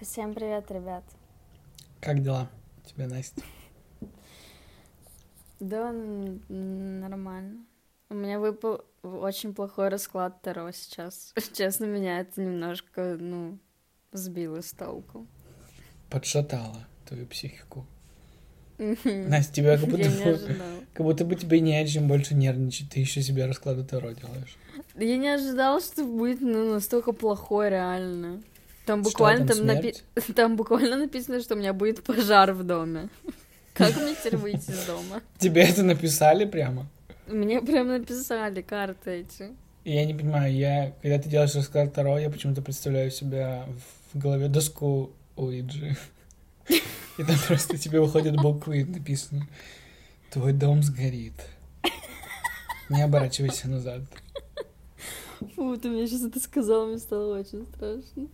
[0.00, 1.02] Всем привет, ребят.
[2.00, 2.48] Как дела
[2.84, 3.42] у тебя, Настя?
[5.58, 7.64] Да, нормально.
[8.08, 11.34] У меня выпал очень плохой расклад Таро сейчас.
[11.52, 13.58] Честно, меня это немножко, ну,
[14.12, 15.26] сбило с толку.
[16.10, 17.84] Подшатала твою психику.
[18.78, 20.40] Настя, тебя как будто, бы,
[20.94, 22.90] как будто бы тебе не о чем больше нервничать.
[22.90, 24.56] Ты еще себе расклады Таро делаешь.
[24.94, 28.40] Я не ожидала, что будет ну, настолько плохой, реально.
[28.88, 32.64] Там Что буквально там, там, напи- там буквально написано, что у меня будет пожар в
[32.64, 33.10] доме.
[33.74, 35.20] Как мне теперь выйти из дома?
[35.36, 36.86] Тебе это написали прямо?
[37.26, 39.50] Мне прям написали карты эти.
[39.84, 43.66] Я не понимаю, я, когда ты делаешь расклад Таро, я почему-то представляю себя
[44.14, 45.94] в голове доску Уиджи.
[46.70, 49.46] И там просто тебе выходят буквы и написано
[50.30, 51.34] «Твой дом сгорит».
[52.88, 54.00] Не оборачивайся назад.
[55.56, 58.28] Фу, ты мне сейчас это сказал, мне стало очень страшно.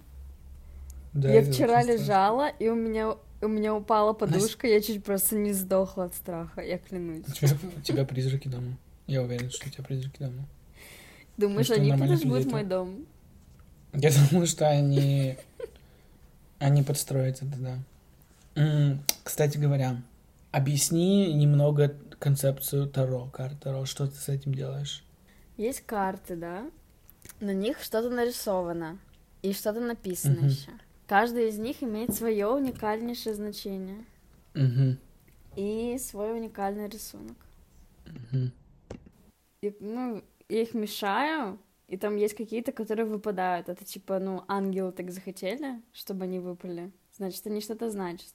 [1.15, 5.53] Да, я вчера лежала, и у меня у меня упала подушка, я чуть просто не
[5.53, 7.25] сдохла от страха, я клянусь.
[7.29, 8.77] У тебя, у тебя призраки дома.
[9.07, 10.47] Я уверен, что у тебя призраки дома.
[11.37, 13.07] Думаешь, что, они нормальных когда жгут людей мой дом?
[13.93, 15.37] Я думаю, что они...
[16.59, 17.79] Они подстроят это,
[18.57, 18.99] да.
[19.23, 20.01] Кстати говоря,
[20.53, 23.85] объясни немного концепцию Таро, карт Таро.
[23.85, 25.05] Что ты с этим делаешь?
[25.57, 26.71] Есть карты, да?
[27.41, 28.99] На них что-то нарисовано
[29.43, 30.47] и что-то написано Мгм.
[30.47, 30.71] еще.
[31.07, 34.05] Каждая из них имеет свое уникальнейшее значение
[34.55, 34.99] Мгм,
[35.57, 37.37] и свой уникальный рисунок.
[38.07, 38.53] мгм.
[39.63, 43.69] И, ну, я их мешаю, и там есть какие-то, которые выпадают.
[43.69, 46.93] Это типа, ну, ангелы так захотели, чтобы они выпали.
[47.13, 48.35] Значит, они что-то значат.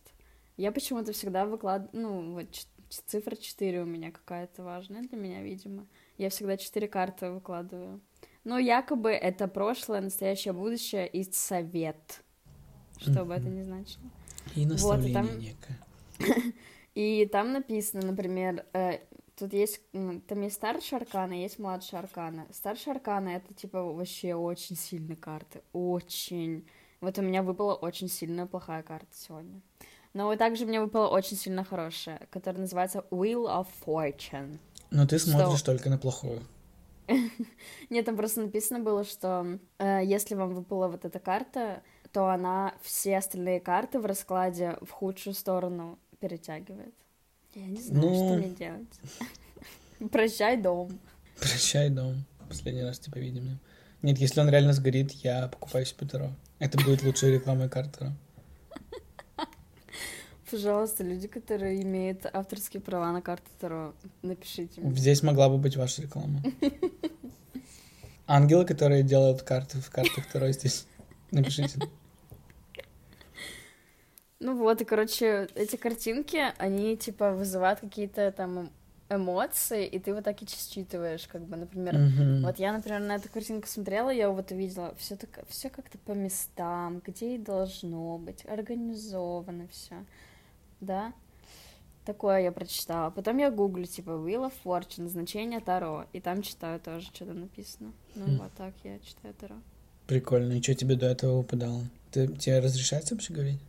[0.58, 2.48] Я почему-то всегда выкладываю, ну, вот
[2.90, 5.88] цифра 4 у меня какая-то важная для меня, видимо.
[6.18, 8.02] Я всегда 4 карты выкладываю.
[8.44, 12.24] Но якобы это прошлое, настоящее, будущее и совет.
[13.00, 14.04] Что бы это ни значило.
[14.56, 15.80] И наставление там- некое.
[16.96, 19.00] И там написано, например, э,
[19.38, 22.46] тут есть, там есть старшие арканы, есть младшие арканы.
[22.52, 26.68] Старшие арканы это типа вообще очень сильные карты, очень.
[27.00, 29.62] Вот у меня выпала очень сильная плохая карта сегодня.
[30.14, 34.58] Но вот также мне выпала очень сильно хорошая, которая называется Wheel of Fortune.
[34.92, 35.30] Но ты Что?
[35.30, 36.42] смотришь только на плохую.
[37.90, 41.82] Нет, там просто написано было, что э, если вам выпала вот эта карта,
[42.12, 46.94] то она все остальные карты в раскладе в худшую сторону перетягивает.
[47.56, 48.16] Я не знаю, Ну.
[48.16, 49.00] что мне делать.
[50.12, 51.00] Прощай, дом.
[51.40, 52.26] Прощай, дом.
[52.48, 53.60] Последний раз тебя видим.
[54.02, 56.30] Нет, если он реально сгорит, я покупаю себе Таро.
[56.60, 58.12] Это будет лучшей рекламой карт Таро.
[60.50, 63.94] Пожалуйста, люди, которые имеют авторские права на карту Таро,
[64.24, 64.96] напишите мне.
[64.96, 66.42] Здесь могла бы быть ваша реклама.
[68.26, 70.88] Ангелы, которые делают карты в картах Таро, здесь
[71.30, 71.80] напишите.
[74.40, 78.70] Ну вот, и, короче, эти картинки, они, типа, вызывают какие-то там эм-
[79.10, 82.44] эмоции, и ты вот так и считываешь, как бы, например, Мгм.
[82.44, 86.12] Вот я, например, на эту картинку смотрела, я вот увидела все так, все как-то по
[86.12, 90.06] местам, где и должно быть, организовано все,
[90.80, 91.12] да.
[92.06, 93.10] Такое я прочитала.
[93.12, 97.92] Потом я гуглю, типа, Wheel of Fortune, значение Таро, и там читаю тоже, что-то написано.
[98.16, 98.38] Ну, Хм.
[98.38, 99.56] вот так я читаю Таро.
[100.08, 100.54] Прикольно.
[100.54, 101.82] И что тебе до этого выпадало?
[102.12, 103.60] Ты, тебе разрешается вообще говорить?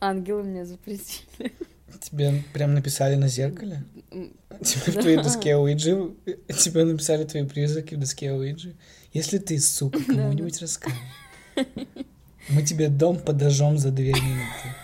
[0.00, 1.52] Ангелы мне запретили.
[2.00, 3.84] Тебе прям написали на зеркале?
[4.10, 6.14] Тебе в твоей доске Уиджи,
[6.58, 8.76] тебе написали твои призраки в доске Уиджи.
[9.12, 10.98] Если ты, сука, кому-нибудь расскажешь,
[12.48, 14.74] мы тебе дом подожжем за две минуты.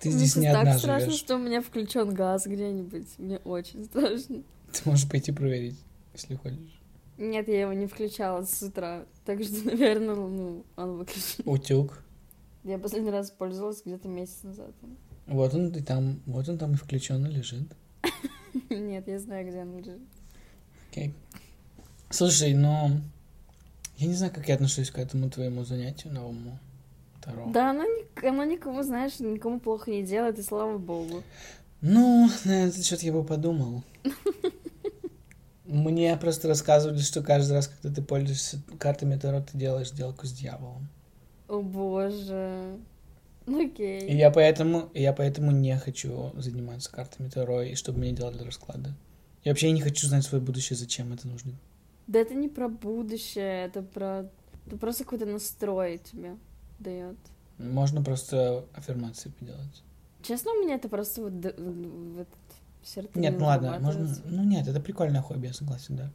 [0.00, 1.20] Ты здесь не так одна страшно, живешь.
[1.20, 3.06] что у меня включен газ где-нибудь.
[3.18, 4.42] Мне очень страшно.
[4.72, 5.78] Ты можешь пойти проверить,
[6.14, 6.79] если хочешь.
[7.20, 9.04] Нет, я его не включала с утра.
[9.26, 11.44] Так что, наверное, ну, он выключен.
[11.44, 12.02] Утюг.
[12.64, 14.72] Я последний раз пользовалась где-то месяц назад.
[15.26, 17.68] Вот он и там, вот он там и включенно лежит.
[18.70, 20.00] Нет, я знаю, где он лежит.
[20.90, 21.14] Окей.
[22.08, 23.00] Слушай, ну,
[23.98, 26.58] я не знаю, как я отношусь к этому твоему занятию новому.
[27.22, 27.50] Таро.
[27.52, 27.84] Да, оно,
[28.22, 31.22] оно никому, знаешь, никому плохо не делает, и слава богу.
[31.82, 33.84] Ну, на этот счет я бы подумал.
[35.70, 40.32] Мне просто рассказывали, что каждый раз, когда ты пользуешься картами Таро, ты делаешь сделку с
[40.32, 40.88] дьяволом.
[41.48, 42.76] О боже.
[43.46, 44.16] Ну И окей.
[44.16, 48.94] я поэтому, и я поэтому не хочу заниматься картами Таро, и чтобы мне делали расклады.
[49.44, 51.52] Я вообще не хочу знать свое будущее, зачем это нужно.
[52.06, 54.28] Да это не про будущее, это про...
[54.66, 56.36] Это просто какой-то настрой тебе
[56.78, 57.16] дает.
[57.58, 59.82] Можно просто аффирмации поделать.
[60.22, 62.39] Честно, у меня это просто вот, д- в этот сердце
[63.14, 64.08] Нет, ну ладно, можно...
[64.24, 66.10] Ну нет, это прикольное хобби, я согласен, да.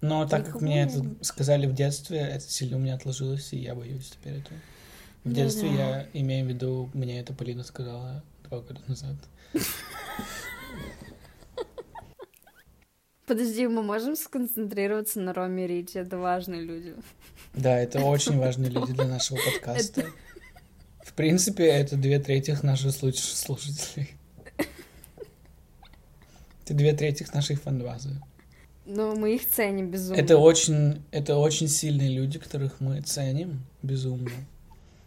[0.00, 3.58] Но так как мне не это сказали в детстве, это сильно у меня отложилось, и
[3.58, 4.58] я боюсь теперь этого.
[5.24, 9.16] В детстве я имею в виду, мне это Полина сказала два года назад.
[13.26, 15.98] Подожди, мы можем сконцентрироваться на Роме и Рите?
[15.98, 16.94] Это важные люди.
[17.52, 20.06] Да, это очень важные люди для нашего подкаста.
[21.02, 24.14] В принципе, это две трети наших слуш- слушателей.
[26.68, 28.10] Это две трети нашей фанбазы.
[28.84, 30.20] Но мы их ценим безумно.
[30.20, 34.30] Это очень, это очень сильные люди, которых мы ценим безумно.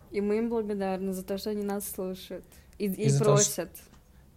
[0.09, 2.43] И мы им благодарны за то, что они нас слушают.
[2.79, 3.69] И, и, И за то, просят.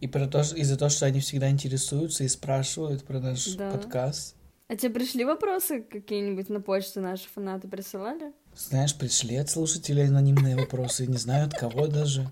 [0.02, 3.70] И, про то, и за то, что они всегда интересуются и спрашивают про наш Да.
[3.70, 4.34] подкаст.
[4.68, 8.34] А тебе пришли вопросы какие-нибудь на почту наши фанаты присылали?
[8.54, 12.30] Знаешь, пришли от слушателей анонимные вопросы, не знаю от кого даже.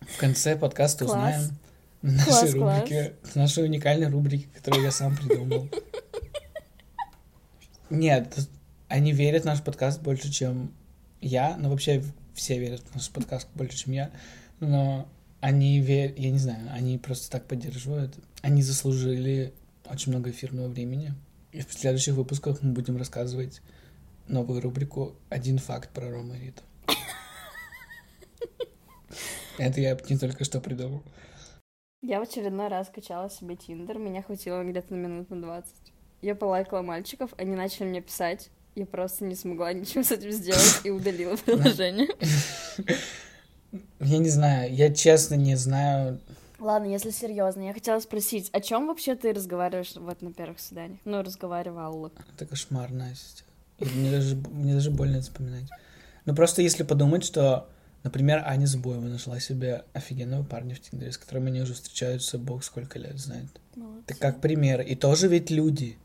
[0.00, 1.16] В конце подкаста Класс.
[1.18, 1.57] узнаем
[2.02, 5.68] в нашей Класс, рубрике, нашей уникальной рубрике, которую я сам придумал.
[7.90, 8.36] Нет,
[8.88, 10.72] они верят в наш подкаст больше, чем
[11.20, 11.56] я.
[11.56, 12.02] Ну, вообще,
[12.34, 14.10] все верят в наш подкаст больше, чем я.
[14.60, 15.08] Но
[15.40, 18.16] они верят, я не знаю, они просто так поддерживают.
[18.42, 19.52] Они заслужили
[19.86, 21.14] очень много эфирного времени.
[21.52, 23.62] И в следующих выпусках мы будем рассказывать
[24.26, 26.62] новую рубрику «Один факт про Рома и Риту».
[29.58, 31.02] Это я не только что придумал.
[32.00, 35.74] Я в очередной раз качала себе Тиндер, меня хватило где-то на минут на 20.
[36.22, 40.80] Я полайкала мальчиков, они начали мне писать, я просто не смогла ничего с этим сделать
[40.84, 42.08] и удалила приложение.
[43.98, 46.20] Я не знаю, я честно не знаю.
[46.60, 51.00] Ладно, если серьезно, я хотела спросить, о чем вообще ты разговариваешь вот на первых свиданиях?
[51.04, 52.12] Ну, разговаривала.
[52.36, 53.42] Это кошмар, Настя.
[53.80, 55.68] Мне даже, мне даже больно это вспоминать.
[56.26, 57.68] Ну, просто если подумать, что,
[58.02, 62.64] например, Аня Збоева нашла себе офигенного парня в Тиндере, с которым они уже встречаются, бог
[62.64, 63.46] сколько лет знает.
[64.06, 64.80] Это как пример.
[64.80, 65.98] И тоже ведь люди.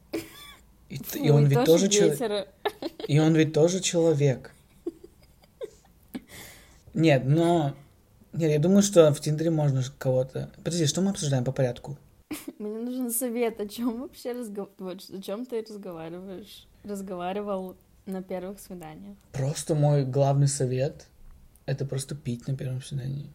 [0.89, 2.47] И, т- и он ведь тоже человек.
[3.07, 4.51] И он ведь тоже человек.
[6.93, 7.73] Нет, но...
[8.33, 10.49] Нет, я думаю, что в Тиндере можно кого-то...
[10.63, 11.97] Подожди, что мы обсуждаем по порядку?
[12.59, 15.09] Мне нужен совет, о чем вообще разговариваешь?
[15.09, 16.67] О чем ты разговариваешь?
[16.83, 17.75] Разговаривал
[18.05, 19.15] на первых свиданиях.
[19.31, 21.07] Просто мой главный совет—
[21.65, 23.31] это просто пить на первом свидании.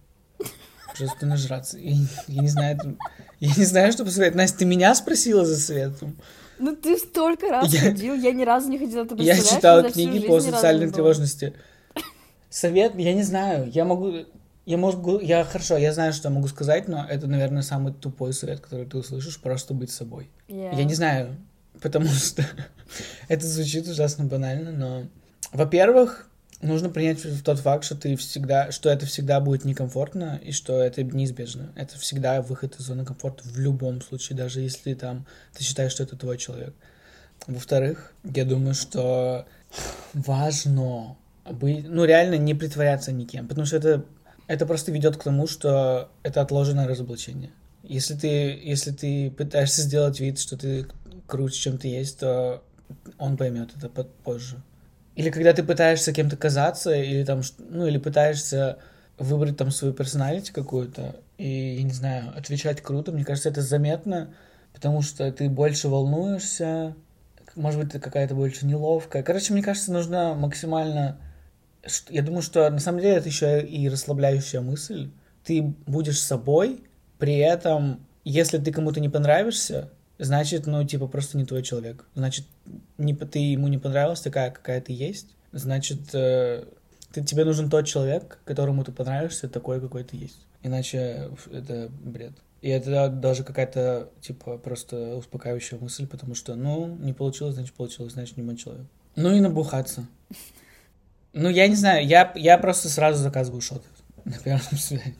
[0.97, 1.79] Просто нажраться.
[1.79, 1.97] Я,
[2.29, 2.99] я не знаю,
[3.41, 4.37] я не знаю, что посоветовать.
[4.37, 6.17] Настя, ты меня спросила за советом?
[6.59, 9.07] Ну ты столько раз Я- ходил, я ни разу не ходила.
[9.07, 11.55] Ты Я читала книги по социальной тревожности.
[12.51, 13.71] Совет, я не знаю.
[13.71, 14.25] Я могу...
[14.65, 15.19] Я могу...
[15.21, 18.87] Я хорошо, я знаю, что я могу сказать, но это, наверное, самый тупой совет, который
[18.87, 20.31] ты услышишь, просто быть собой.
[20.49, 20.77] Yeah.
[20.77, 21.37] Я не знаю,
[21.81, 22.45] потому что
[23.29, 25.07] это звучит ужасно банально, но,
[25.53, 26.29] во-первых,
[26.61, 31.03] нужно принять тот факт, что ты всегда, что это всегда будет некомфортно и что это
[31.03, 31.73] неизбежно.
[31.77, 35.27] Это всегда выход из зоны комфорта в любом случае, даже если там
[35.57, 36.75] ты считаешь, что это твой человек.
[37.47, 39.47] Во-вторых, я думаю, что
[40.13, 41.17] важно
[41.51, 44.05] быть, ну реально не притворяться никем, потому что это
[44.49, 47.51] это просто ведет к тому, что это отложенное разоблачение.
[47.85, 50.87] Если ты, если ты пытаешься сделать вид, что ты
[51.27, 52.63] круче, чем ты есть, то
[53.19, 54.57] он поймет это по- позже.
[55.19, 58.79] Или когда ты пытаешься кем-то казаться, или там, ну, или пытаешься
[59.19, 64.33] выбрать там свою персоналити какую-то, и, я не знаю, отвечать круто, мне кажется, это заметно,
[64.73, 66.95] потому что ты больше волнуешься,
[67.57, 69.25] может быть, ты какая-то больше неловкая.
[69.25, 71.19] Короче, мне кажется, нужно максимально...
[72.11, 75.11] Я думаю, что на самом деле это еще и расслабляющая мысль.
[75.43, 76.85] Ты будешь собой,
[77.19, 82.05] при этом, если ты кому-то не понравишься, значит, ну, типа, просто не твой человек.
[82.15, 82.45] Значит,
[82.99, 85.29] не, ты ему не понравилась такая, какая ты есть.
[85.53, 86.65] Значит, э,
[87.13, 90.45] ты, тебе нужен тот человек, которому ты понравишься, такой, какой ты есть.
[90.63, 92.33] Иначе это бред.
[92.61, 98.15] И это даже какая-то, типа, просто успокаивающая мысль, потому что, ну, не получилось, значит, получилось,
[98.15, 98.87] значит, не мой человек.
[99.15, 100.07] Ну и набухаться.
[101.33, 103.87] Ну, я не знаю, я, я просто сразу заказываю шоты
[104.25, 105.15] на первом свидании.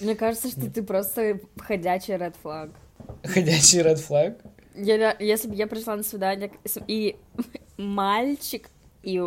[0.00, 2.70] Мне кажется, что ты просто ходячий red flag.
[3.24, 4.36] Ходячий red flag.
[4.74, 6.50] Я если бы я пришла на свидание
[6.86, 7.16] и
[7.76, 8.70] мальчик
[9.02, 9.20] и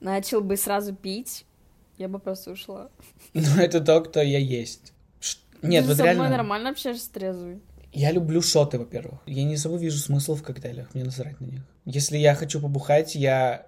[0.00, 1.44] начал бы сразу пить,
[1.98, 2.90] я бы просто ушла.
[3.34, 4.92] Ну, это то, кто я есть.
[5.20, 6.28] Ш- Нет, Ты вот со мной реально.
[6.36, 7.60] нормально общаешься трезвый.
[7.92, 9.20] Я люблю шоты, во-первых.
[9.26, 11.60] Я не особо вижу смысл в коктейлях, мне насрать на них.
[11.84, 13.66] Если я хочу побухать, я,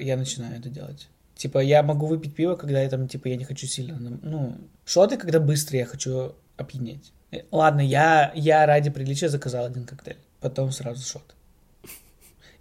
[0.00, 1.08] я начинаю это делать.
[1.36, 3.98] Типа, я могу выпить пиво, когда я там, типа, я не хочу сильно...
[3.98, 7.12] нам- Ну, шоты, когда быстро я хочу опьянеть.
[7.30, 10.18] Э, Ладно, я, я ради приличия заказал один коктейль.
[10.40, 11.34] Потом сразу шот.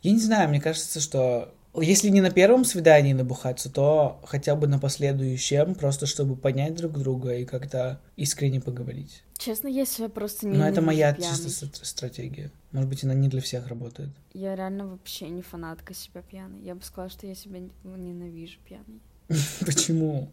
[0.04, 1.54] Я не знаю, мне кажется, что...
[1.76, 6.94] если не на первом свидании набухаться, то хотя бы на последующем, просто чтобы понять друг
[6.94, 9.24] друга и как-то искренне поговорить.
[9.38, 12.52] Честно, я себя просто не Но это моя чисто ст- стратегия.
[12.72, 14.10] Может быть, она не для всех работает.
[14.34, 16.62] Я реально вообще не фанатка себя пьяной.
[16.62, 19.00] Я бы сказала, что я себя ненавижу пьяной.
[19.66, 20.30] Почему?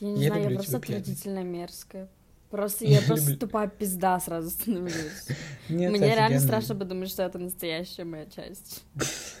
[0.00, 2.08] Я не я знаю, я просто отвратительно мерзкая.
[2.50, 5.28] Просто я, просто тупая пизда сразу становлюсь.
[5.68, 8.84] Нет, Мне реально страшно подумать, что это настоящая моя часть.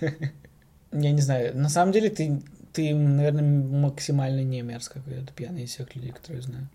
[0.92, 1.56] Я не знаю.
[1.56, 6.10] На самом деле ты, ты наверное, максимально не мерзкая, когда ты пьяный из всех людей,
[6.12, 6.68] которые знаю.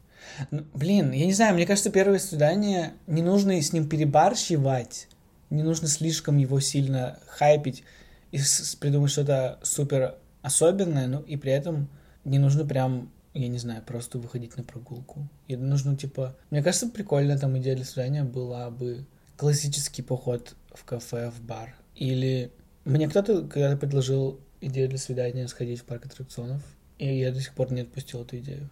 [0.52, 5.08] Ну, блин, я не знаю, мне кажется, первое свидание, не нужно с ним перебарщивать,
[5.50, 7.84] не нужно слишком его сильно хайпить
[8.32, 8.40] и
[8.80, 11.90] придумать что-то супер особенное, ну и при этом
[12.24, 15.28] не нужно прям я не знаю, просто выходить на прогулку.
[15.48, 16.36] И нужно, типа...
[16.50, 19.06] Мне кажется, прикольно там идея для свидания была бы
[19.38, 21.76] классический поход в кафе, в бар.
[21.96, 22.52] Или
[22.86, 26.62] мне кто-то когда-то предложил идею для свидания сходить в парк аттракционов,
[26.98, 28.70] и я до сих пор не отпустил эту идею.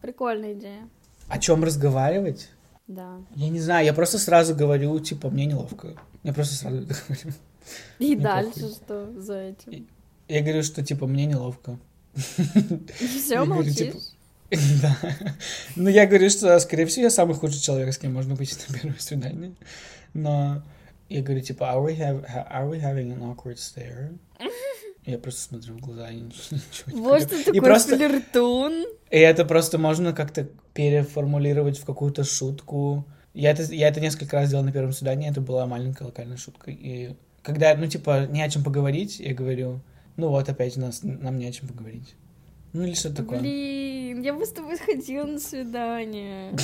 [0.00, 0.88] Прикольная идея.
[1.28, 2.50] О чем разговаривать?
[2.86, 3.20] Да.
[3.34, 5.94] Я не знаю, я просто сразу говорю, типа, мне неловко.
[6.22, 7.34] Я просто сразу говорю.
[7.98, 9.86] И дальше что за этим?
[10.26, 11.78] Я говорю, что, типа, мне неловко.
[12.18, 13.76] Все, молчишь?
[13.76, 13.98] Типа,
[14.82, 14.96] да.
[15.76, 18.74] Ну, я говорю, что, скорее всего, я самый худший человек, с кем можно быть на
[18.78, 19.52] первое свидание.
[20.14, 20.62] Но
[21.08, 24.18] я говорю, типа, are we, have, are we having an awkward stare?
[25.04, 27.96] Я просто смотрю в глаза и ничего не Вот ты такой просто...
[27.96, 28.84] флиртун.
[29.10, 33.06] И это просто можно как-то переформулировать в какую-то шутку.
[33.32, 36.70] Я это, я это несколько раз делал на первом свидании, это была маленькая локальная шутка.
[36.70, 39.80] И когда, ну, типа, не о чем поговорить, я говорю,
[40.18, 42.14] ну вот опять у нас, нам не о чем поговорить.
[42.72, 43.38] Ну или что такое.
[43.38, 46.54] Блин, я бы с тобой сходила на свидание.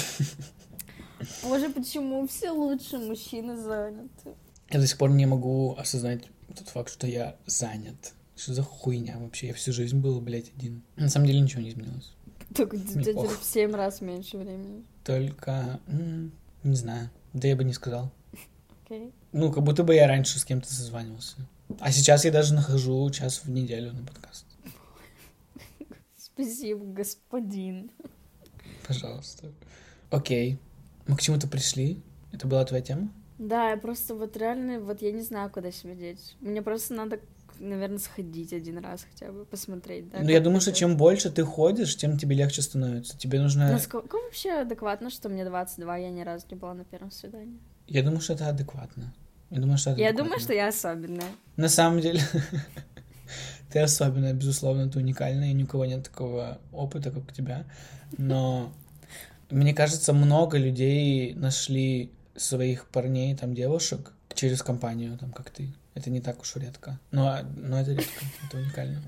[1.44, 4.34] Боже, почему все лучшие мужчины заняты?
[4.70, 8.12] Я до сих пор не могу осознать тот факт, что я занят.
[8.36, 9.46] Что за хуйня вообще?
[9.48, 10.82] Я всю жизнь был, блядь, один.
[10.96, 12.12] На самом деле ничего не изменилось.
[12.54, 14.84] Только в семь раз меньше времени.
[15.04, 15.78] Только,
[16.64, 17.08] не знаю.
[17.32, 18.12] Да я бы не сказал.
[18.86, 19.14] Okay.
[19.32, 21.36] Ну, как будто бы я раньше с кем-то созванивался.
[21.80, 24.46] А сейчас я даже нахожу час в неделю на подкаст.
[26.16, 27.90] Спасибо, господин.
[28.86, 29.52] Пожалуйста.
[30.10, 30.58] Окей.
[31.06, 32.02] Мы к чему-то пришли?
[32.32, 33.12] Это была твоя тема?
[33.38, 36.36] Да, я просто вот реально, вот я не знаю, куда себя деть.
[36.40, 37.20] Мне просто надо,
[37.58, 40.20] наверное, сходить один раз хотя бы, посмотреть, да.
[40.22, 43.18] Ну, я думаю, что чем больше ты ходишь, тем тебе легче становится.
[43.18, 43.70] Тебе нужно...
[43.70, 47.58] Насколько вообще адекватно, что мне 22, я ни разу не была на первом свидании?
[47.86, 49.12] Я думаю, что это адекватно.
[49.54, 51.28] Я думаю, что Я думаю, что я особенная.
[51.56, 52.20] На самом деле,
[53.72, 57.64] ты особенная, безусловно, ты уникальная, и ни у кого нет такого опыта, как у тебя.
[58.18, 58.72] Но
[59.50, 65.72] мне кажется, много людей нашли своих парней, там, девушек через компанию, там, как ты.
[65.94, 66.98] Это не так уж редко.
[67.12, 69.02] Но, но это редко, это уникально.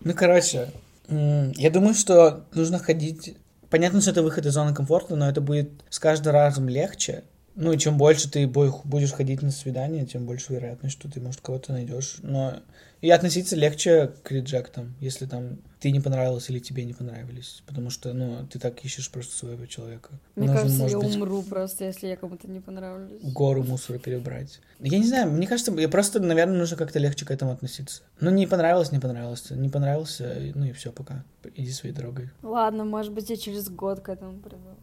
[0.00, 0.70] Ну, короче,
[1.10, 3.36] я думаю, что нужно ходить...
[3.68, 7.24] Понятно, что это выход из зоны комфорта, но это будет с каждым разом легче,
[7.56, 11.40] ну и чем больше ты будешь ходить на свидание, тем больше вероятность, что ты, может,
[11.40, 12.18] кого-то найдешь.
[12.22, 12.60] Но
[13.00, 17.62] и относиться легче к реджектам, если там ты не понравился или тебе не понравились.
[17.66, 20.10] Потому что, ну, ты так ищешь просто своего человека.
[20.34, 23.22] Мне Нужно, кажется, я быть, умру просто, если я кому-то не понравлюсь.
[23.22, 24.60] Гору мусора перебрать.
[24.80, 28.02] Я не знаю, мне кажется, я просто, наверное, нужно как-то легче к этому относиться.
[28.20, 29.50] Ну, не понравилось, не понравилось.
[29.50, 31.24] Не понравился, ну и все, пока.
[31.54, 32.30] Иди своей дорогой.
[32.42, 34.76] Ладно, может быть, я через год к этому приду.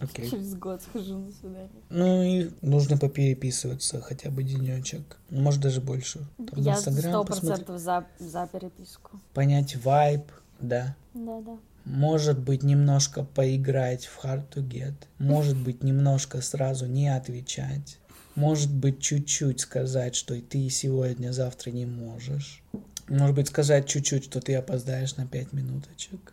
[0.00, 0.30] Okay.
[0.30, 1.68] Через год схожу на свидание.
[1.90, 5.18] Ну и нужно попереписываться хотя бы денечек.
[5.28, 6.26] Ну, может, даже больше.
[6.36, 9.20] Там Я сто процентов за, за переписку.
[9.34, 10.24] Понять вайб,
[10.58, 10.96] да.
[11.12, 11.58] Да, да.
[11.84, 14.94] Может быть, немножко поиграть в Hard to Get.
[15.18, 17.98] Может быть, немножко сразу не отвечать.
[18.36, 22.62] Может быть, чуть-чуть сказать, что ты сегодня, завтра не можешь.
[23.08, 26.32] Может быть, сказать чуть-чуть, что ты опоздаешь на пять минуточек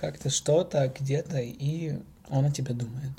[0.00, 1.98] как-то что-то где-то, и
[2.30, 3.12] он о тебе думает.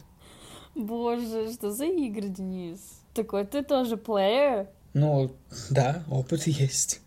[0.73, 2.79] Боже, что за игры, Денис?
[3.13, 4.67] Такой ты тоже плеер?
[4.93, 5.31] Ну,
[5.69, 7.01] да, опыт есть.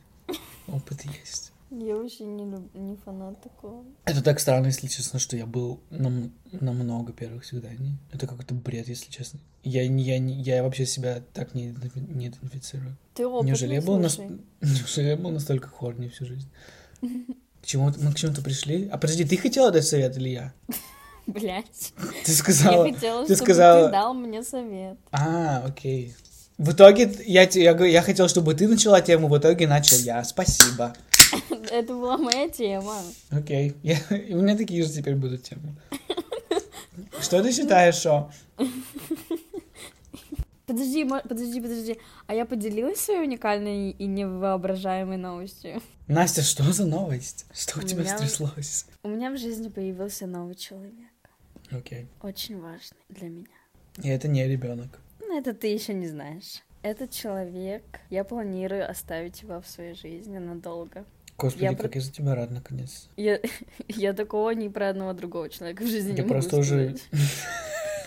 [0.68, 1.52] Опыт есть.
[1.70, 2.72] Я вообще не, люб...
[2.74, 3.84] не фанат такого.
[4.04, 7.98] Это так странно, если честно, что я был на, на много первых свиданий.
[8.12, 9.40] Это какой-то бред, если честно.
[9.64, 12.96] Я, я, я, я вообще себя так не, не идентифицирую.
[13.14, 14.08] Ты опытный, Неужели я был, на...
[14.60, 16.48] Неужели я был настолько хорный всю жизнь?
[17.64, 18.90] К чему мы к чему-то пришли?
[18.92, 20.52] А подожди, ты хотела дать совет или я?
[21.26, 21.94] Блять.
[22.22, 22.86] Ты сказала...
[22.86, 23.86] Я хотела, ты чтобы сказала...
[23.86, 24.98] ты дал мне совет.
[25.10, 26.14] А, окей.
[26.58, 30.22] В итоге я, я, я хотел, чтобы ты начала тему, в итоге начал я.
[30.24, 30.94] Спасибо.
[31.70, 33.00] Это была моя тема.
[33.30, 33.74] Окей.
[33.82, 35.74] Я, у меня такие же теперь будут темы.
[37.22, 38.30] Что ты считаешь, что...
[40.66, 41.98] Подожди, подожди, подожди.
[42.26, 45.82] А я поделилась своей уникальной и невоображаемой новостью.
[46.08, 47.46] Настя, что за новость?
[47.52, 48.86] Что у, У тебя меня- стряслось?
[49.02, 50.94] У меня в жизни появился новый человек.
[51.70, 52.06] Окей.
[52.22, 53.46] Очень важный для меня.
[54.02, 54.98] И это не ребенок.
[55.20, 56.62] Ну, это ты еще не знаешь.
[56.82, 61.04] Этот человек, я планирую оставить его в своей жизни надолго.
[61.36, 63.08] Господи, Я как про- я за тебя рад, наконец.
[63.16, 63.40] Я,
[63.88, 66.96] я такого ни про одного другого человека в жизни Я не могу просто уже...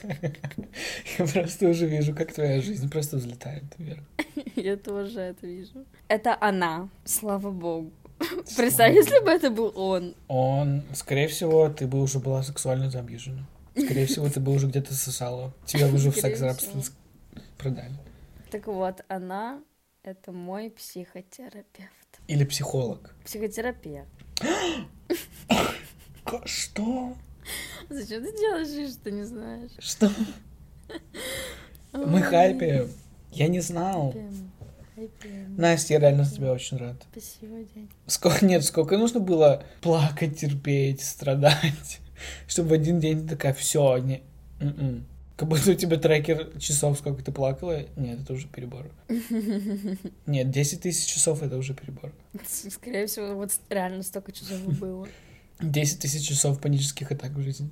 [1.19, 4.03] Я просто уже вижу, как твоя жизнь просто взлетает вверх.
[4.55, 5.85] Я тоже это вижу.
[6.07, 7.91] Это она, слава богу.
[8.55, 10.15] Представь, если бы это был он.
[10.27, 13.45] Он, скорее всего, ты бы уже была сексуально заобижена.
[13.75, 15.53] Скорее всего, ты бы уже где-то сосала.
[15.65, 16.81] Тебя бы уже в секс-рабство
[17.57, 17.93] продали.
[18.49, 19.61] Так вот, она—
[20.03, 21.91] это мой психотерапевт.
[22.27, 23.13] Или психолог.
[23.23, 24.07] Психотерапевт.
[26.45, 27.13] Что?
[27.89, 29.71] Зачем ты делаешь вид, что не знаешь?
[29.79, 30.11] Что?
[31.93, 32.87] Мы хайпе.
[33.31, 34.11] Я не знал.
[34.11, 34.51] хайпим,
[34.95, 35.55] хайпим.
[35.57, 36.95] Настя, я реально за тебя очень рад.
[37.11, 37.89] Спасибо, дядь.
[38.07, 41.99] Сколько, нет, сколько нужно было плакать, терпеть, страдать,
[42.47, 44.21] чтобы в один день ты такая, все, не...
[44.59, 45.05] м-м».
[45.37, 47.85] Как будто у тебя трекер часов, сколько ты плакала.
[47.95, 48.87] Нет, это уже перебор.
[50.25, 52.11] Нет, 10 тысяч часов это уже перебор.
[52.43, 55.07] Скорее всего, вот реально столько часов было.
[55.59, 57.69] 10 тысяч часов панических атак в жизни.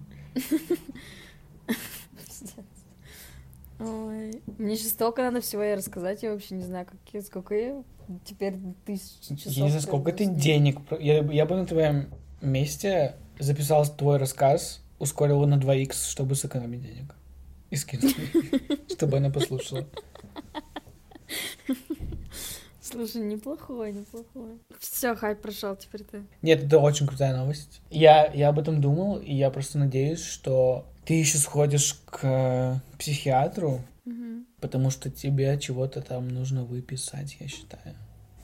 [3.80, 7.84] Ой, мне сейчас столько надо всего ей рассказать, я вообще не знаю, какие, сколько я
[8.24, 9.54] теперь тысяч часов.
[9.54, 10.80] Я не знаю, сколько ты денег...
[11.00, 12.10] Я, я бы на твоем
[12.42, 17.16] месте записал твой рассказ, ускорил его на 2х, чтобы сэкономить денег.
[17.70, 18.12] И скинул
[18.90, 19.86] чтобы она послушала.
[22.96, 24.58] Слушай, неплохой, неплохой.
[24.80, 26.24] Все, хайп прошел, теперь ты.
[26.42, 27.82] Нет, это очень крутая новость.
[27.90, 33.82] Я, я об этом думал, и я просто надеюсь, что ты еще сходишь к психиатру,
[34.06, 34.46] Мгм.
[34.62, 37.96] потому что тебе чего-то там нужно выписать, я считаю.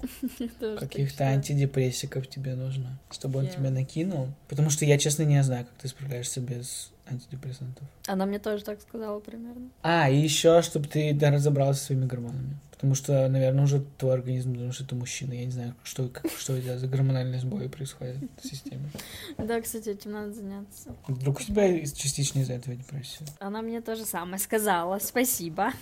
[0.80, 4.30] Каких-то антидепрессиков тебе нужно, чтобы он тебя накинул.
[4.50, 7.88] Потому что я, честно, не знаю, как ты справляешься без антидепрессантов.
[8.08, 9.70] Она мне тоже так сказала примерно.
[9.84, 12.58] А, и еще, чтобы ты разобрался со своими гормонами.
[12.82, 15.34] Потому что, наверное, уже твой организм думает, что ты мужчина.
[15.34, 18.90] Я не знаю, что, как, что тебя за гормональные сбои происходят в системе.
[19.38, 20.96] Да, кстати, этим надо заняться.
[21.08, 23.24] Вдруг у тебя частично из-за этого депрессия?
[23.40, 24.98] Она мне то же самое сказала.
[24.98, 25.74] Спасибо.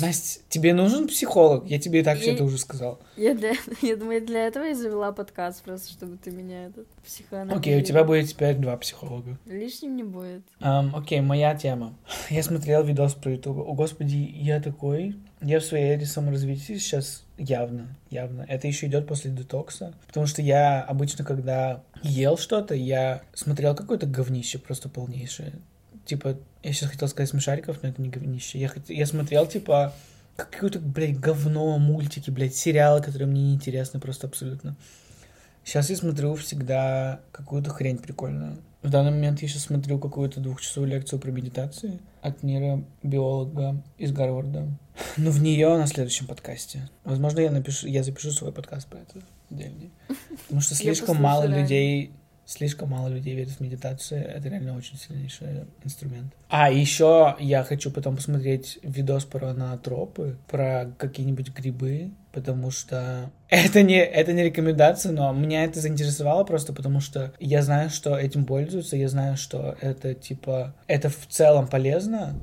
[0.00, 1.68] Настя, тебе нужен психолог?
[1.68, 3.00] Я тебе и так все Я- это уже сказал.
[3.16, 3.52] Я, для...
[3.82, 7.60] я думаю, для этого и завела подкаст, просто чтобы ты меня этот психоанализировал.
[7.60, 9.38] Окей, у тебя будет теперь два психолога.
[9.46, 10.42] Лишним не будет.
[10.60, 11.94] Ам, окей, моя тема.
[12.30, 13.58] Я смотрел видос про YouTube.
[13.58, 15.16] О, господи, я такой...
[15.40, 18.46] Я в своей эре саморазвития сейчас явно, явно.
[18.48, 19.92] Это еще идет после детокса.
[20.06, 25.54] Потому что я обычно, когда ел что-то, я смотрел какое-то говнище просто полнейшее.
[26.04, 28.58] Типа, я сейчас хотел сказать смешариков, но это не говнище.
[28.58, 29.92] Я, хот- я смотрел, типа,
[30.36, 34.76] какое-то, блядь, говно, мультики, блядь, сериалы, которые мне не интересны просто абсолютно.
[35.64, 38.58] Сейчас я смотрю всегда какую-то хрень прикольную.
[38.82, 44.66] В данный момент я сейчас смотрю какую-то двухчасовую лекцию про медитации от нейробиолога из Гарварда.
[45.16, 46.90] Ну, в нее на следующем подкасте.
[47.04, 49.92] Возможно, я напишу, я запишу свой подкаст про это отдельный.
[50.42, 52.12] Потому что слишком мало людей,
[52.52, 54.24] слишком мало людей верят в медитацию.
[54.24, 56.32] Это реально очень сильнейший инструмент.
[56.48, 63.82] А, еще я хочу потом посмотреть видос про наотропы, про какие-нибудь грибы, потому что это
[63.82, 68.44] не, это не рекомендация, но меня это заинтересовало просто потому, что я знаю, что этим
[68.44, 72.34] пользуются, я знаю, что это типа, это в целом полезно,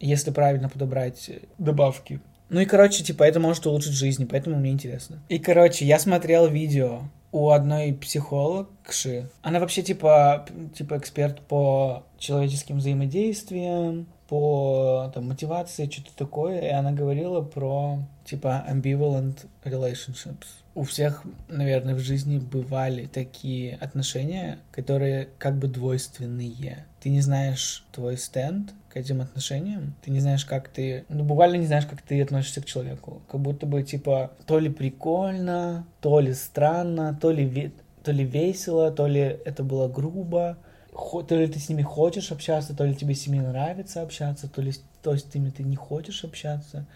[0.00, 2.20] если правильно подобрать добавки.
[2.50, 5.18] Ну и, короче, типа, это может улучшить жизнь, поэтому мне интересно.
[5.28, 9.30] И, короче, я смотрел видео у одной психологши.
[9.42, 16.60] Она вообще, типа, типа эксперт по человеческим взаимодействиям, по там, мотивации, что-то такое.
[16.60, 20.46] И она говорила про, типа, ambivalent relationships.
[20.78, 26.84] У всех, наверное, в жизни бывали такие отношения, которые как бы двойственные.
[27.00, 31.04] Ты не знаешь твой стенд к этим отношениям, ты не знаешь, как ты...
[31.08, 33.22] Ну, буквально не знаешь, как ты относишься к человеку.
[33.28, 37.72] Как будто бы, типа, то ли прикольно, то ли странно, то ли, ве-
[38.04, 40.58] то ли весело, то ли это было грубо,
[40.92, 44.48] Хо- то ли ты с ними хочешь общаться, то ли тебе с ними нравится общаться,
[44.48, 46.86] то ли то с ними ты не хочешь общаться.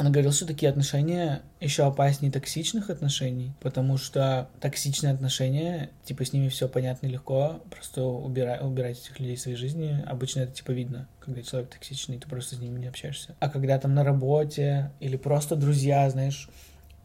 [0.00, 6.32] Она говорила, что такие отношения еще опаснее токсичных отношений, потому что токсичные отношения, типа с
[6.32, 10.02] ними все понятно и легко, просто убирай, убирать этих людей из своей жизни.
[10.06, 13.36] Обычно это типа видно, когда человек токсичный, ты просто с ними не общаешься.
[13.40, 16.48] А когда там на работе или просто друзья, знаешь,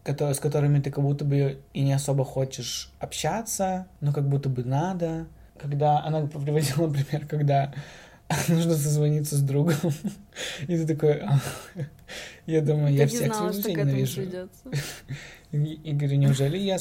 [0.03, 4.47] которые, с которыми ты как будто бы и не особо хочешь общаться, но как будто
[4.47, 5.27] бы надо.
[5.60, 7.73] Когда она приводила пример, когда
[8.47, 9.75] нужно созвониться с другом.
[10.67, 11.39] И ты такой, «А,
[12.45, 14.49] я думаю, я всех своих этому ненавижу.
[15.51, 16.77] И говорю, неужели я,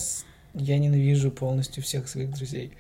[0.54, 2.72] я ненавижу полностью всех своих друзей?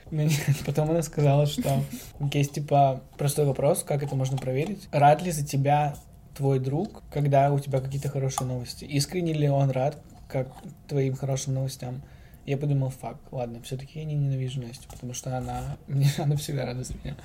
[0.66, 1.84] Потом она сказала, что
[2.32, 4.88] есть, типа, простой вопрос, как это можно проверить.
[4.92, 5.96] Рад ли за тебя
[6.34, 8.84] твой друг, когда у тебя какие-то хорошие новости?
[8.84, 10.48] Искренне ли он рад как
[10.88, 12.02] твоим хорошим новостям?
[12.46, 16.66] Я подумал, фак, ладно, все-таки я не ненавижу Настю, потому что она, мне, она всегда
[16.66, 17.16] рада за меня.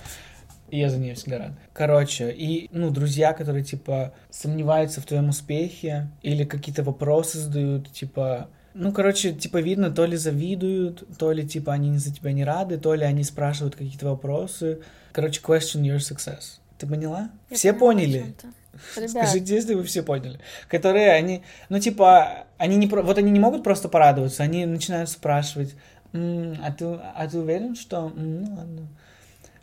[0.72, 1.52] И я за нее всегда рад.
[1.74, 8.50] Короче, и, ну, друзья, которые, типа, сомневаются в твоем успехе или какие-то вопросы задают, типа,
[8.74, 12.78] ну, короче, типа, видно, то ли завидуют, то ли, типа, они за тебя не рады,
[12.78, 14.82] то ли они спрашивают какие-то вопросы.
[15.12, 16.60] Короче, question your success.
[16.78, 17.30] Ты поняла?
[17.50, 18.34] Я все поняли?
[19.10, 20.40] Скажите, если вы все поняли.
[20.70, 25.10] Которые они, ну, типа, они не, про- вот они не могут просто порадоваться, они начинают
[25.10, 25.76] спрашивать,
[26.14, 28.10] «М, а, ты, а ты уверен, что...
[28.10, 28.88] Ну, ладно.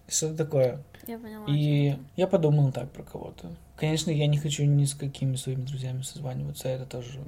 [0.09, 0.79] Что-то такое.
[1.09, 1.45] Я поняла.
[1.49, 3.51] И я подумал так про кого-то.
[3.77, 7.21] Конечно, я не хочу ни с какими своими друзьями созваниваться, это тоже,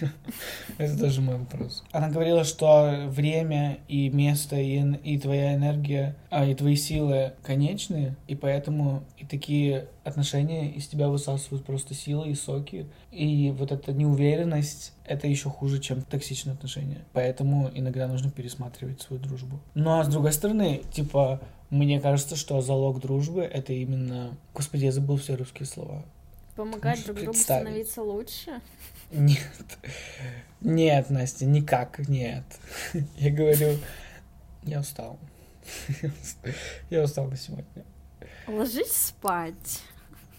[0.78, 1.84] это тоже мой вопрос.
[1.92, 8.16] Она говорила, что время и место, и, и твоя энергия, а, и твои силы конечны,
[8.28, 12.86] и поэтому и такие отношения из тебя высасывают просто силы и соки.
[13.12, 17.04] И вот эта неуверенность, это еще хуже, чем токсичные отношения.
[17.12, 19.60] Поэтому иногда нужно пересматривать свою дружбу.
[19.74, 24.36] Ну а с другой стороны, типа, мне кажется, что залог дружбы— это именно...
[24.54, 26.04] Господи, я забыл все русские слова.
[26.56, 28.60] Помогать друг другу становиться лучше.
[29.12, 29.78] Нет.
[30.60, 32.44] Нет, Настя, никак нет.
[33.16, 33.78] Я говорю,
[34.64, 35.18] я устал.
[36.90, 37.84] Я устал на сегодня.
[38.46, 39.80] Ложись спать.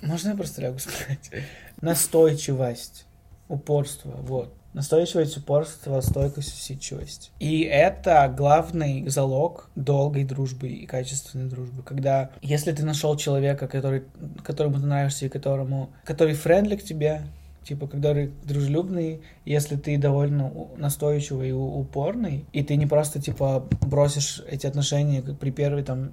[0.01, 1.31] Можно я просто лягу спать?
[1.79, 3.05] Настойчивость,
[3.47, 4.53] упорство, вот.
[4.73, 7.31] Настойчивость, упорство, стойкость, усидчивость.
[7.39, 11.83] И это главный залог долгой дружбы и качественной дружбы.
[11.83, 14.03] Когда, если ты нашел человека, который,
[14.43, 17.23] которому ты нравишься и которому, который френдли к тебе,
[17.63, 24.41] типа, который дружелюбный, если ты довольно настойчивый и упорный, и ты не просто, типа, бросишь
[24.49, 26.11] эти отношения при первой, там,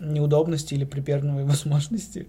[0.00, 2.26] неудобности или при первой возможности,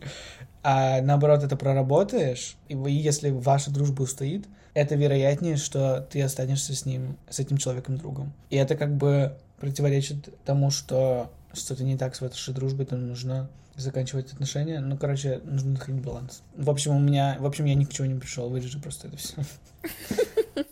[0.62, 6.86] а наоборот это проработаешь, и если ваша дружба устоит, это вероятнее, что ты останешься с
[6.86, 8.34] ним, с этим человеком другом.
[8.50, 13.50] И это как бы противоречит тому, что что-то не так с вашей дружбой, то нужно
[13.76, 14.80] заканчивать отношения.
[14.80, 16.42] Ну, короче, нужно находить баланс.
[16.56, 17.38] В общем, у меня...
[17.40, 18.50] В общем, я ни к чему не пришел.
[18.50, 19.36] Вырежи просто это все.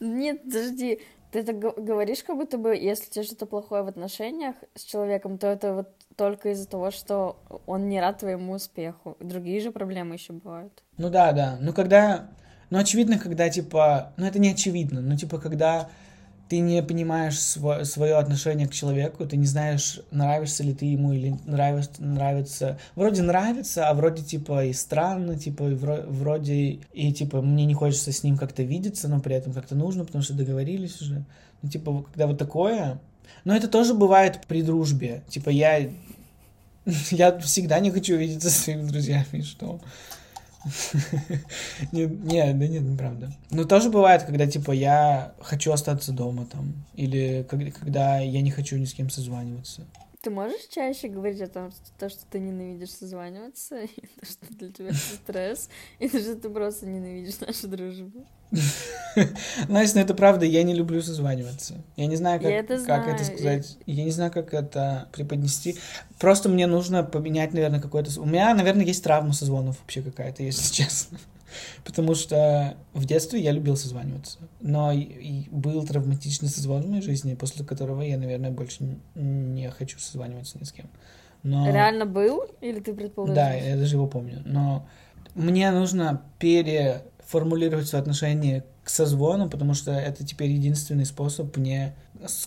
[0.00, 1.00] Нет, подожди.
[1.30, 4.82] Ты так г- говоришь, как будто бы, если у тебя что-то плохое в отношениях с
[4.82, 9.16] человеком, то это вот только из-за того, что он не рад твоему успеху.
[9.20, 10.82] Другие же проблемы еще бывают.
[10.96, 11.56] Ну да, да.
[11.60, 12.28] Ну когда...
[12.70, 14.12] Ну очевидно, когда типа...
[14.16, 15.00] Ну это не очевидно.
[15.00, 15.88] Ну типа когда
[16.48, 21.12] ты не понимаешь сво- свое отношение к человеку, ты не знаешь, нравишься ли ты ему
[21.12, 22.78] или нравишь, нравится...
[22.96, 27.74] Вроде нравится, а вроде типа и странно, типа и вро- вроде и типа мне не
[27.74, 31.24] хочется с ним как-то видеться, но при этом как-то нужно, потому что договорились уже.
[31.62, 33.00] Ну типа когда вот такое...
[33.44, 35.22] Но это тоже бывает при дружбе.
[35.28, 35.88] Типа я...
[37.10, 39.80] Я всегда не хочу видеться со своими друзьями, что...
[41.92, 43.32] Не, не, да нет, неправда.
[43.50, 48.76] Но тоже бывает, когда, типа, я хочу остаться дома там, или когда я не хочу
[48.76, 49.86] ни с кем созваниваться.
[50.22, 54.54] Ты можешь чаще говорить о том, что то, что ты ненавидишь созваниваться, и то, что
[54.54, 58.26] для тебя это стресс, и то, что ты просто ненавидишь нашу дружбу?
[59.68, 61.74] Настя, ну это правда, я не люблю созваниваться.
[61.96, 63.76] Я не знаю, как, Я это как это сказать.
[63.86, 65.76] Я не знаю, как это преподнести.
[66.18, 68.20] Просто мне нужно поменять, наверное, какой-то...
[68.20, 71.18] У меня, наверное, есть травма созвонов вообще какая-то, если честно.
[71.84, 74.38] Потому что в детстве я любил созваниваться.
[74.60, 79.98] Но и- был травматичный созвон в моей жизни, после которого я, наверное, больше не хочу
[79.98, 80.88] созваниваться ни с кем.
[81.42, 81.66] Но...
[81.72, 82.44] Реально был?
[82.60, 83.64] Или ты Да, предполагаешь?
[83.64, 84.42] я даже его помню.
[84.44, 84.86] Но
[85.34, 91.94] мне нужно переформулировать свое отношение к созвону, потому что это теперь единственный способ мне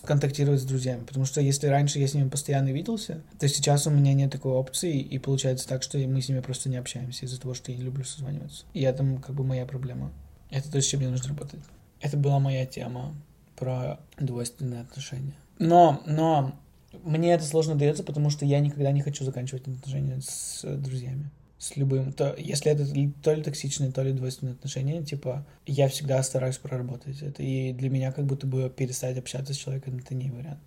[0.04, 1.04] контактировать с друзьями.
[1.04, 4.52] Потому что если раньше я с ними постоянно виделся, то сейчас у меня нет такой
[4.52, 7.78] опции, и получается так, что мы с ними просто не общаемся из-за того, что я
[7.78, 8.64] не люблю созваниваться.
[8.74, 10.12] И это как бы моя проблема.
[10.50, 11.60] Это то, с чем мне нужно работать.
[12.00, 13.14] Это была моя тема
[13.56, 15.34] про двойственные отношения.
[15.58, 16.54] Но, но
[17.02, 21.30] мне это сложно дается, потому что я никогда не хочу заканчивать отношения с друзьями.
[21.64, 22.12] С любым.
[22.12, 22.84] То, если это
[23.22, 27.42] то ли токсичные, то ли двойственные отношения, типа, я всегда стараюсь проработать это.
[27.42, 30.60] И для меня как будто бы перестать общаться с человеком это не вариант.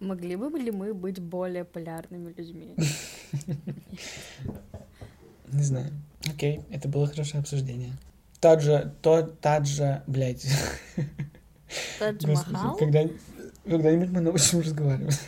[0.00, 2.74] Могли бы ли мы быть более полярными людьми?
[5.52, 5.92] Не знаю.
[6.26, 7.92] Окей, это было хорошее обсуждение.
[8.40, 10.44] Тот же, тот, тот же, блядь.
[12.00, 12.76] Тадж Махал?
[12.76, 13.04] когда,
[13.64, 15.20] когда-нибудь мы научим разговаривать.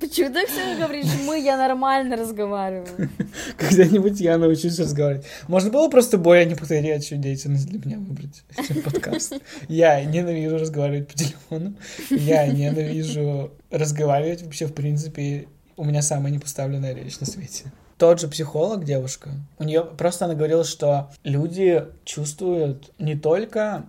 [0.00, 3.10] Почему ты все говоришь мы, я нормально разговариваю?
[3.56, 5.26] Когда-нибудь я научусь разговаривать.
[5.48, 9.34] Можно было просто более неподходящую деятельность для меня выбрать, чем подкаст.
[9.68, 11.74] Я ненавижу разговаривать по телефону.
[12.10, 15.48] Я ненавижу разговаривать вообще, в принципе.
[15.76, 20.34] У меня самая непоставленная речь на свете тот же психолог, девушка, у нее просто она
[20.34, 23.86] говорила, что люди чувствуют не только...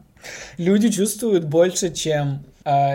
[0.58, 2.43] Люди чувствуют больше, чем,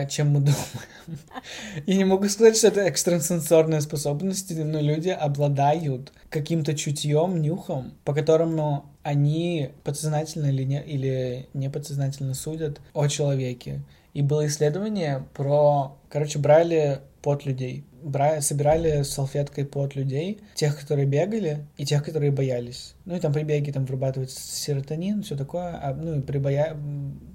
[0.09, 0.59] чем мы думаем.
[1.87, 8.15] Я не могу сказать, что это экстрасенсорные способности, но люди обладают каким-то чутьем, нюхом, по
[8.15, 13.83] которому они подсознательно или не, или неподсознательно судят о человеке.
[14.14, 15.98] И было исследование про...
[16.09, 22.31] Короче, брали под людей брали, собирали салфеткой под людей, тех, которые бегали, и тех, которые
[22.31, 22.94] боялись.
[23.05, 25.79] Ну и там при беге там вырабатывается серотонин, все такое.
[25.83, 26.77] А, ну и при боя...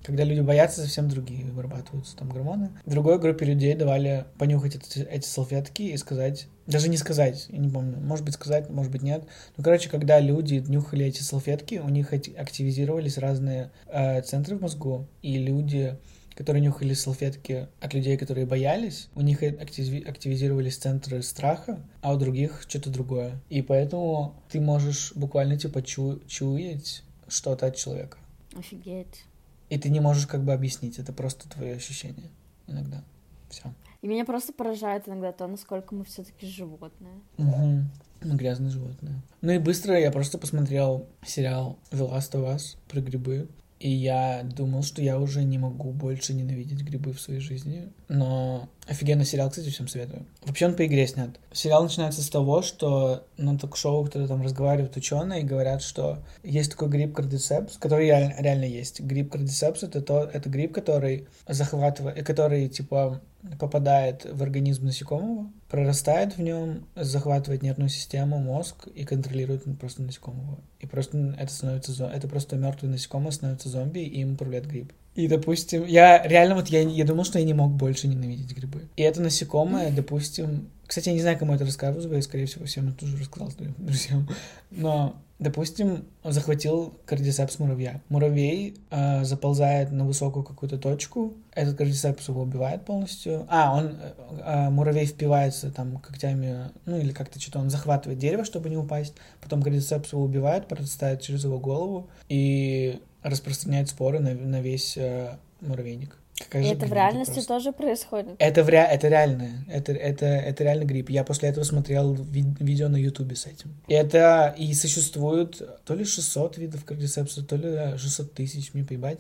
[0.04, 2.70] когда люди боятся, совсем другие вырабатываются там гормоны.
[2.86, 7.70] Другой группе людей давали понюхать эти, эти салфетки и сказать, даже не сказать, я не
[7.70, 9.24] помню, может быть сказать, может быть нет.
[9.58, 15.08] Ну, короче, когда люди нюхали эти салфетки, у них активизировались разные э, центры в мозгу,
[15.24, 15.98] и люди
[16.40, 22.62] которые нюхали салфетки от людей, которые боялись, у них активизировались центры страха, а у других
[22.62, 23.42] что-то другое.
[23.50, 28.20] И поэтому ты можешь буквально типа чу чуять что-то от человека.
[28.58, 29.26] Офигеть.
[29.68, 32.30] И ты не можешь как бы объяснить, это просто твое ощущение
[32.68, 33.04] иногда.
[33.50, 33.74] Все.
[34.02, 37.20] И меня просто поражает иногда то, насколько мы все-таки животные.
[37.38, 37.84] Угу.
[38.22, 39.22] Мы грязные животные.
[39.42, 43.50] Ну и быстро я просто посмотрел сериал The Last of Us про грибы.
[43.80, 47.90] И я думал, что я уже не могу больше ненавидеть грибы в своей жизни.
[48.10, 50.26] Но офигенный сериал, кстати, всем советую.
[50.46, 51.30] Вообще он по игре снят.
[51.54, 56.72] Сериал начинается с того, что на ток-шоу кто-то там разговаривает ученые и говорят, что есть
[56.72, 59.00] такой гриб кардицепс, который реально, реально есть.
[59.00, 63.22] Гриб кардицепс это, то, это гриб, который захватывает, который типа
[63.60, 70.60] попадает в организм насекомого, прорастает в нем, захватывает нервную систему, мозг и контролирует просто насекомого.
[70.80, 74.92] И просто это становится это просто мертвый насекомый становится зомби, и им управляет гриб.
[75.16, 78.88] И, допустим, я реально вот я, я думал, что я не мог больше ненавидеть грибы.
[78.96, 83.02] И это насекомое, допустим, кстати, я не знаю, кому это рассказываю, скорее всего, всем это
[83.02, 84.28] тоже рассказал своим друзьям.
[84.72, 88.02] Но, допустим, захватил кардицепс муравья.
[88.10, 93.46] Муравей э, заползает на высокую какую-то точку, этот кардицепс его убивает полностью.
[93.50, 93.98] А, он,
[94.44, 99.14] э, муравей впивается там когтями, ну или как-то что-то, он захватывает дерево, чтобы не упасть.
[99.42, 105.38] Потом кардицепс его убивает, прорастает через его голову и распространяет споры на, на весь э,
[105.62, 106.19] муравейник.
[106.40, 107.48] Какая это в реальности просто.
[107.48, 108.36] тоже происходит?
[108.40, 108.80] Это, в ре...
[108.80, 109.66] это реально.
[109.68, 111.10] Это, это, это реально грипп.
[111.10, 112.46] Я после этого смотрел ви...
[112.60, 113.76] видео на ютубе с этим.
[113.88, 119.20] И это и существует то ли 600 видов кардицепса, то ли 600 тысяч, мне поебать.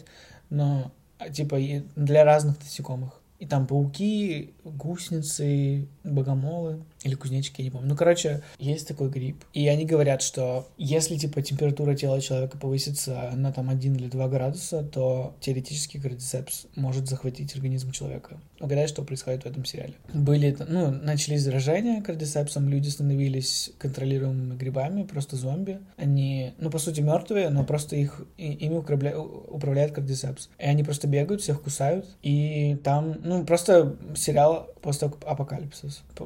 [0.50, 0.92] Но
[1.34, 1.60] типа
[1.96, 3.20] для разных насекомых.
[3.40, 7.88] И там пауки, гусеницы, богомолы или кузнечики, я не помню.
[7.88, 9.43] Ну, короче, есть такой гриб.
[9.54, 14.28] И они говорят, что если, типа, температура тела человека повысится на там 1 или 2
[14.28, 18.39] градуса, то теоретически кардицепс может захватить организм человека.
[18.60, 19.93] Угадай, что происходит в этом сериале.
[20.13, 25.80] Были, ну, начались заражения кардицепсом, люди становились контролируемыми грибами, просто зомби.
[25.95, 30.50] Они, ну, по сути, мертвые, но просто их, ими управляет кардицепс.
[30.60, 34.67] И они просто бегают, всех кусают, и там, ну, просто сериал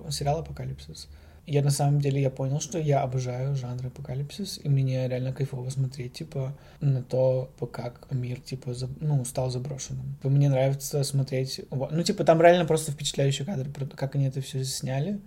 [0.10, 1.08] Сериал апокалипсис.
[1.46, 5.70] Я на самом деле я понял, что я обожаю жанр апокалипсис, и мне реально кайфово
[5.70, 10.18] смотреть, типа, на то, как мир, типа, за, ну, стал заброшенным.
[10.24, 15.20] Мне нравится смотреть, ну, типа, там реально просто впечатляющий кадр, как они это все сняли,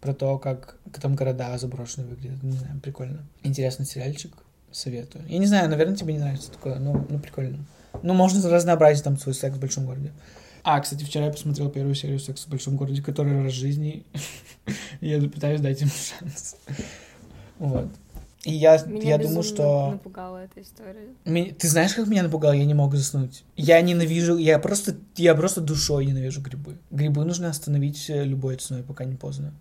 [0.00, 3.24] про то, как там города заброшенные выглядят, не знаю, прикольно.
[3.44, 4.32] Интересный сериальчик,
[4.72, 5.24] советую.
[5.28, 7.64] Я не знаю, наверное, тебе не нравится такое, но, ну, прикольно.
[8.02, 10.10] Ну, можно разнообразить там свой секс в большом городе.
[10.64, 14.04] А, кстати, вчера я посмотрел первую серию «Секс в большом городе», которая раз в жизни.
[15.00, 16.56] я пытаюсь дать им шанс.
[17.58, 17.88] Вот.
[18.44, 19.92] И я, меня я думаю, что...
[19.92, 21.06] напугала эта история.
[21.24, 21.52] Меня...
[21.54, 22.52] Ты знаешь, как меня напугало?
[22.52, 23.44] Я не могу заснуть.
[23.56, 24.36] Я ненавижу...
[24.36, 24.96] Я просто...
[25.16, 26.76] Я просто душой ненавижу грибы.
[26.90, 29.54] Грибы нужно остановить любой ценой, пока не поздно.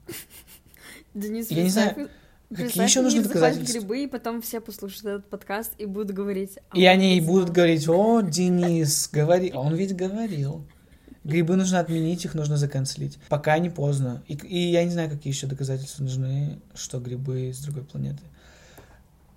[1.13, 2.09] Денис, я не знаю...
[2.49, 3.79] Какие еще нужны доказательства?
[3.79, 6.57] грибы, и потом все послушают этот подкаст и будут говорить...
[6.69, 9.53] А и они будут говорить, о, Денис, говори...
[9.53, 10.65] Он ведь говорил.
[11.23, 13.19] Грибы нужно отменить, их нужно заканцелить.
[13.29, 14.23] Пока не поздно.
[14.27, 18.23] И, и я не знаю, какие еще доказательства нужны, что грибы с другой планеты.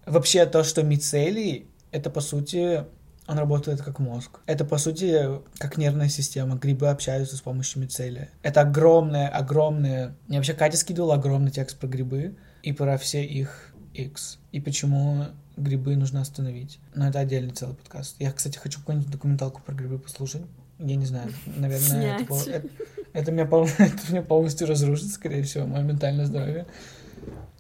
[0.07, 2.85] Вообще то, что мицелий, это по сути
[3.27, 4.41] он работает как мозг.
[4.47, 6.57] Это, по сути, как нервная система.
[6.57, 8.31] Грибы общаются с помощью мицелия.
[8.43, 10.15] Это огромное, огромное...
[10.29, 14.39] Мне вообще Катя скидывала огромный текст про грибы и про все их X.
[14.53, 16.79] И почему грибы нужно остановить.
[16.95, 18.17] Но это отдельный целый подкаст.
[18.19, 20.43] Я, кстати, хочу какую-нибудь документалку про грибы послушать.
[20.79, 22.69] Я не знаю, наверное, это, это,
[23.13, 23.45] это меня
[23.79, 26.67] это меня полностью разрушит, скорее всего, мое ментальное здоровье.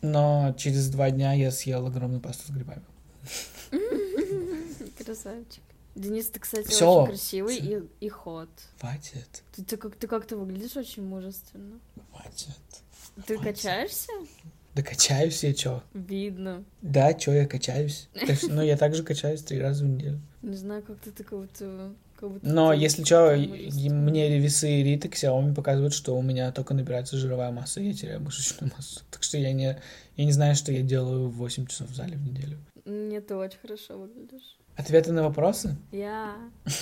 [0.03, 2.83] Но через два дня я съел огромную пасту с грибами.
[5.05, 5.62] Красавчик.
[5.94, 7.03] Денис, ты, кстати, Всё.
[7.03, 8.48] очень красивый и, и ход.
[8.81, 11.79] Хватит, Ты, ты, как, ты как-то выглядишь очень мужественно.
[12.12, 12.48] хватит.
[13.27, 13.57] Ты Хватит.
[13.62, 14.12] качаешься?
[14.74, 15.83] Да качаюсь я, чё?
[15.94, 16.64] Видно.
[16.83, 18.09] Да, чё, я качаюсь.
[18.12, 20.20] Что, Ну, я также качаюсь три раза в неделю.
[20.42, 21.53] Не знаю, как-то ты как
[22.28, 23.88] будто Но если мужественный.
[23.90, 28.20] мне весы Риты Xiaomi показывают, что у меня только набирается жировая масса, и я теряю
[28.20, 29.00] мышечную массу.
[29.10, 29.78] Так что я не,
[30.16, 32.58] я не знаю, что я делаю в 8 часов в зале в неделю.
[32.84, 34.56] Нет, ты очень хорошо выглядишь.
[34.76, 35.76] Ответы на вопросы?
[35.92, 36.37] Я...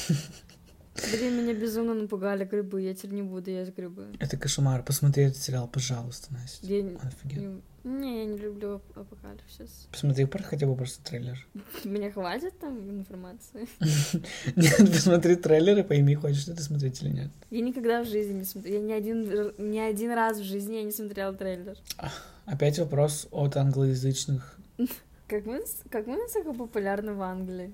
[1.12, 2.82] Блин, меня безумно напугали грибы.
[2.82, 4.08] Я теперь не буду есть грибы.
[4.18, 4.82] Это кошмар.
[4.82, 6.66] Посмотри этот сериал, пожалуйста, Настя.
[6.66, 6.80] Я...
[6.82, 7.62] Он офигенный.
[7.84, 9.88] Не, я не люблю ап- апокалипсис.
[9.90, 11.44] Посмотри про- хотя бы просто трейлер.
[11.84, 13.66] Меня хватит там информации?
[14.56, 17.30] Нет, посмотри трейлер и пойми, хочешь ты смотреть или нет.
[17.50, 18.76] Я никогда в жизни не смотрела.
[18.76, 21.76] Я ни один, ни один раз в жизни я не смотрела трейлер.
[22.46, 24.56] Опять вопрос от англоязычных.
[25.28, 27.72] Как мы, как мы настолько популярны в Англии?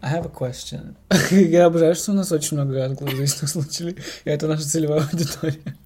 [0.00, 0.94] I have a question.
[1.30, 5.76] Я обожаю, что у нас очень много англоязычных слушателей, и это наша целевая аудитория.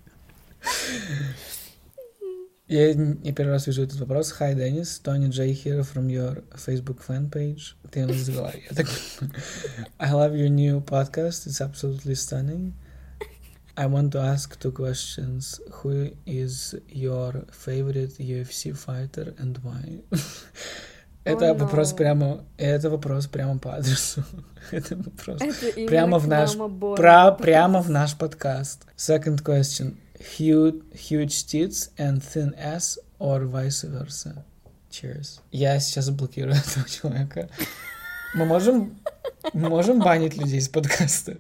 [2.68, 4.35] Я, я первый раз вижу этот вопрос.
[4.38, 5.00] Hi, Dennis.
[5.02, 7.74] Tony J here from your Facebook fan page.
[7.90, 8.52] Ты его завела.
[8.52, 8.87] Я так.
[9.98, 11.46] I love your new podcast.
[11.46, 12.74] It's absolutely stunning.
[13.74, 15.61] I want to ask two questions.
[15.81, 20.02] Who is your favorite UFC fighter and why?
[21.24, 21.96] Это Oh, вопрос no.
[21.96, 22.44] прямо...
[22.59, 24.24] Это вопрос прямо по адресу.
[24.70, 25.40] Это вопрос...
[25.40, 26.57] Это Прямо в наш-.
[26.96, 28.87] Про, прямо в наш подкаст.
[28.96, 29.96] Second question.
[30.20, 34.44] Huge, huge tits and thin ass or vice versa?
[34.90, 35.40] Cheers.
[35.52, 37.48] Я сейчас заблокирую этого человека.
[38.35, 38.98] Мы можем,
[39.52, 41.38] мы можем банить людей с подкаста.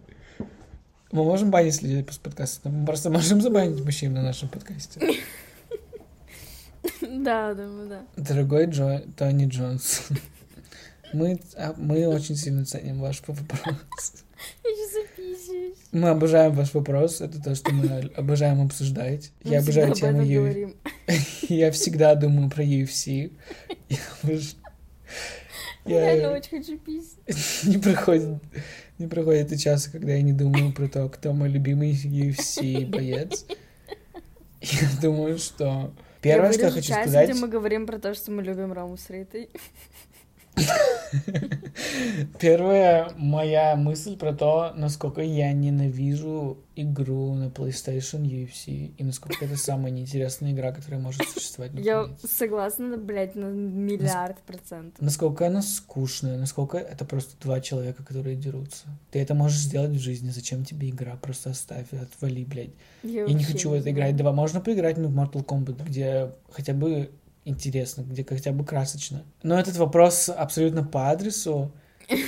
[1.10, 2.68] Мы можем банить людей с подкаста.
[2.68, 5.00] Мы просто можем забанить мужчин на нашем подкасте.
[7.00, 8.02] Да, думаю, да.
[8.16, 10.08] Дорогой Джо, Тони Джонс,
[11.12, 14.24] мы, а, мы очень сильно ценим ваш вопрос.
[14.64, 15.07] Я сейчас
[15.92, 17.20] Мы обожаем ваш вопрос.
[17.20, 19.32] Это то, что мы обожаем обсуждать.
[19.42, 20.74] Мы Я обожаю об тему UFC.
[21.48, 23.32] Я всегда думаю про UFC.
[23.88, 24.56] Я обож-
[25.84, 26.30] Я реально Я...
[26.32, 27.64] очень хочу писать.
[27.64, 28.42] Не проходит,
[28.98, 33.46] не проходит и часа, когда я не думаю про то, кто мой любимый UFC боец.
[34.60, 38.42] Я думаю, что первое, что я хочу сказать, где мы говорим про то, что мы
[38.42, 39.48] любим Рому с Ритой.
[42.40, 49.56] первая моя мысль про то, насколько я ненавижу игру на PlayStation UFC и насколько это
[49.56, 55.00] самая неинтересная игра, которая может существовать Я согласна, блядь, на миллиард процентов.
[55.00, 58.86] Насколько она скучная, насколько это просто два человека, которые дерутся.
[59.10, 61.16] Ты это можешь сделать в жизни, зачем тебе игра?
[61.16, 62.70] Просто оставь, отвали, блядь.
[63.02, 64.16] Я не вообще хочу в это играть.
[64.16, 67.10] Давай, можно поиграть ну, в Mortal Kombat, где хотя бы
[67.48, 69.24] интересно, где хотя бы красочно.
[69.42, 71.72] Но этот вопрос абсолютно по адресу.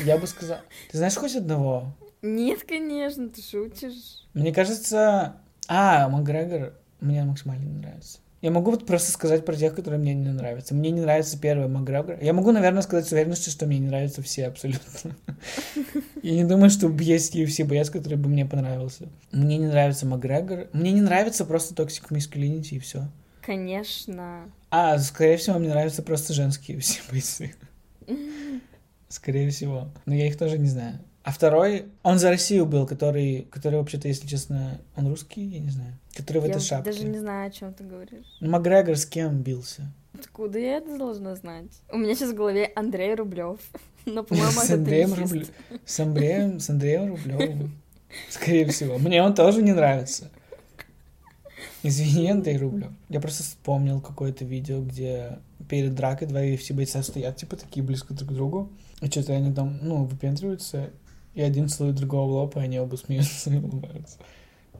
[0.04, 0.58] Я бы сказал...
[0.90, 1.94] Ты знаешь хоть одного?
[2.22, 4.26] Нет, конечно, ты шутишь.
[4.34, 5.36] Мне кажется...
[5.68, 8.18] А, Макгрегор мне максимально не нравится.
[8.42, 10.74] Я могу вот просто сказать про тех, которые мне не нравятся.
[10.74, 12.18] Мне не нравится первый Макгрегор.
[12.22, 15.14] Я могу, наверное, сказать с уверенностью, что мне не нравятся все абсолютно.
[16.22, 19.08] Я не думаю, что есть UFC боец, который бы мне понравился.
[19.30, 20.68] Мне не нравится Макгрегор.
[20.72, 23.08] Мне не нравится просто Toxic Masculinity и все.
[23.50, 24.48] Конечно.
[24.70, 27.52] А, скорее всего, мне нравятся просто женские все бойцы.
[29.08, 29.88] Скорее всего.
[30.06, 31.00] Но я их тоже не знаю.
[31.24, 35.70] А второй, он за Россию был, который, который вообще-то, если честно, он русский, я не
[35.70, 35.98] знаю.
[36.16, 36.92] Который в Я этой шапке.
[36.92, 38.24] даже не знаю, о чем ты говоришь.
[38.38, 39.82] Ну, Макгрегор с кем бился?
[40.16, 41.72] Откуда я это должна знать?
[41.90, 43.58] У меня сейчас в голове Андрей Рублев.
[44.06, 45.32] Но, по-моему, С это Андреем, теннисист.
[45.70, 47.80] Рубле- с Андреем, с Андреем Рублевым.
[48.28, 48.96] Скорее всего.
[48.98, 50.30] Мне он тоже не нравится.
[51.82, 52.90] Извини, Андрей Рублев.
[53.08, 55.38] Я просто вспомнил какое-то видео, где
[55.68, 58.70] перед дракой два UFC бойца стоят, типа, такие близко друг к другу.
[59.00, 60.90] И что-то они там, ну, выпендриваются,
[61.34, 64.18] и один целует другого в лоб, и они оба смеются и улыбаются.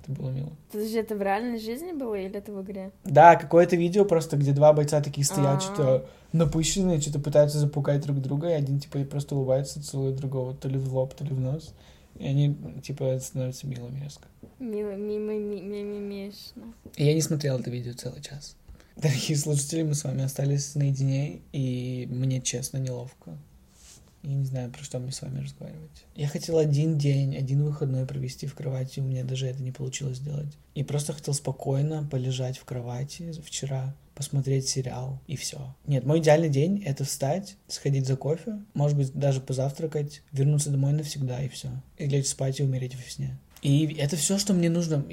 [0.03, 0.53] Это было мило.
[0.73, 2.91] Подожди, это в реальной жизни было или это в игре?
[3.05, 5.61] Да, какое-то видео просто, где два бойца такие стоят, А.
[5.61, 10.69] что-то напыщенные, что-то пытаются запугать друг друга, и один, типа, просто улыбается, целует другого то
[10.69, 11.75] ли в лоб, то ли в нос.
[12.19, 14.27] И они, типа, становятся милыми резко.
[14.61, 16.75] Мимимишно.
[16.97, 18.57] Я не смотрел это видео целый час.
[18.95, 23.39] Дорогие слушатели, мы с вами остались наедине, и мне честно неловко.
[24.23, 26.05] Я не знаю, про что мне с вами разговаривать.
[26.15, 30.19] Я хотел один день, один выходной провести в кровати, у меня даже это не получилось
[30.19, 30.53] сделать.
[30.75, 35.75] И просто хотел спокойно полежать в кровати вчера, посмотреть сериал и все.
[35.87, 40.93] Нет, мой идеальный день— это встать, сходить за кофе, может быть, даже позавтракать, вернуться домой
[40.93, 41.71] навсегда и все.
[41.97, 43.39] И лечь спать и умереть во сне.
[43.63, 45.05] И это все, что мне нужно.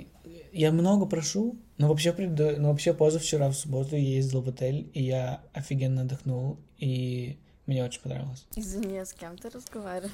[0.53, 2.59] Я много прошу, но вообще, пред...
[2.59, 7.83] но вообще позавчера в субботу я ездил в отель, и я офигенно отдохнул, и мне
[7.83, 8.45] очень понравилось.
[8.55, 10.11] Извини, а с кем ты разговаривал?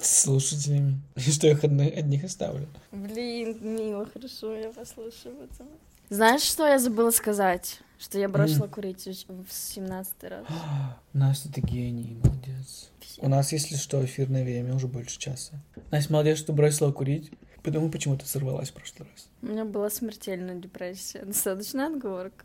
[0.00, 1.00] С слушателями.
[1.14, 2.66] И что я их одних, одних оставлю.
[2.90, 5.68] Блин, мило, хорошо, я послушаю потом.
[6.08, 7.80] Знаешь, что я забыла сказать?
[7.98, 8.70] Что я бросила mm.
[8.70, 10.46] курить в 17 раз.
[11.12, 12.90] Настя, ты гений, молодец.
[13.00, 13.24] Всем.
[13.24, 15.62] У нас, если что, эфирное время уже больше часа.
[15.90, 17.30] Настя, молодец, что бросила курить.
[17.62, 19.28] Потому почему ты сорвалась в прошлый раз.
[19.42, 21.24] У меня была смертельная депрессия.
[21.24, 22.44] Достаточно отговорка.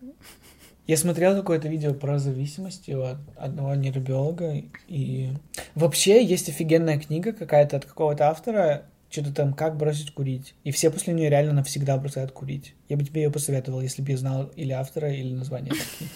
[0.85, 5.31] Я смотрел какое-то видео про зависимости от одного нейробиолога, и
[5.75, 10.53] вообще есть офигенная книга какая-то от какого-то автора, что-то там «Как бросить курить».
[10.63, 12.73] И все после нее реально навсегда бросают курить.
[12.87, 16.07] Я бы тебе ее посоветовал, если бы я знал или автора, или название этой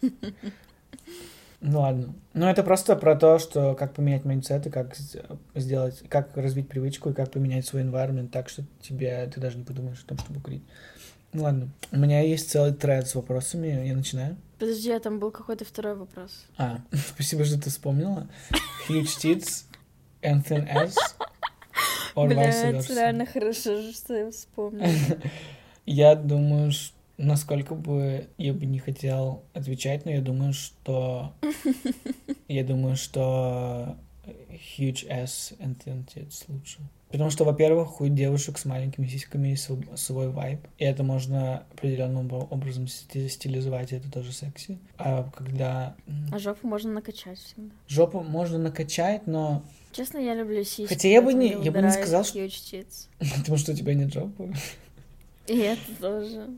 [0.00, 0.14] книги.
[1.60, 2.14] Ну ладно.
[2.34, 4.96] Ну это просто про то, что как поменять mindset и как
[5.54, 9.64] сделать, как развить привычку и как поменять свой environment так, что тебе, ты даже не
[9.64, 10.62] подумаешь о том, чтобы курить.
[11.32, 11.68] Ну ладно.
[11.90, 13.86] У меня есть целый тред с вопросами.
[13.86, 14.36] Я начинаю.
[14.58, 16.46] Подожди, а там был какой-то второй вопрос.
[16.56, 16.78] А,
[17.14, 18.28] спасибо, что ты вспомнила.
[18.88, 19.64] Huge tits
[20.22, 20.94] and thin ass.
[22.14, 24.88] Блядь, реально хорошо, что я вспомнила.
[25.86, 31.34] Я думаю, что насколько бы я бы не хотел отвечать, но я думаю, что...
[32.48, 33.94] Я думаю, что
[34.78, 36.78] huge ass and thin tits лучше.
[37.10, 42.30] Потому что, во-первых, у девушек с маленькими сиськами есть свой вайб, и это можно определенным
[42.32, 44.78] образом стилизовать, и это тоже секси.
[44.98, 45.96] А когда...
[46.32, 47.70] А жопу можно накачать всегда.
[47.86, 49.62] Жопу можно накачать, но...
[49.92, 50.86] Честно, я люблю сиськи.
[50.86, 52.38] Хотя я бы не, я бы не сказал, что...
[53.38, 54.52] Потому что у тебя нет жопы.
[55.46, 56.48] И это тоже.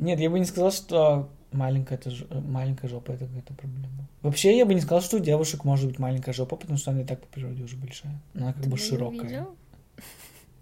[0.00, 4.08] Нет, я бы не сказал, что маленькая, это, маленькая жопа это какая-то проблема.
[4.22, 7.02] Вообще, я бы не сказал, что у девушек может быть маленькая жопа, потому что она
[7.02, 8.20] и так по природе уже большая.
[8.34, 9.46] Она как Ты бы широкая.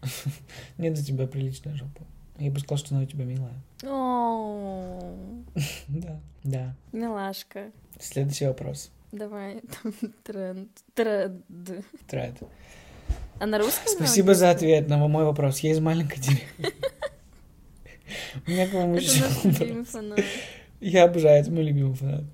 [0.78, 2.02] Нет, за тебя приличная жопа.
[2.38, 3.54] Я бы сказал, что она у тебя милая.
[5.88, 6.74] Да, да.
[6.92, 7.70] Милашка.
[8.00, 8.90] Следующий вопрос.
[9.12, 10.70] Давай, там тренд.
[10.94, 11.32] Тред.
[12.06, 12.36] Тред.
[13.40, 13.86] А на русском?
[13.86, 15.60] Спасибо за ответ на мой вопрос.
[15.60, 16.44] Я из маленькой деревни.
[18.46, 19.24] У меня к вам еще.
[20.80, 22.24] Я обожаю, это мой любимый фанат.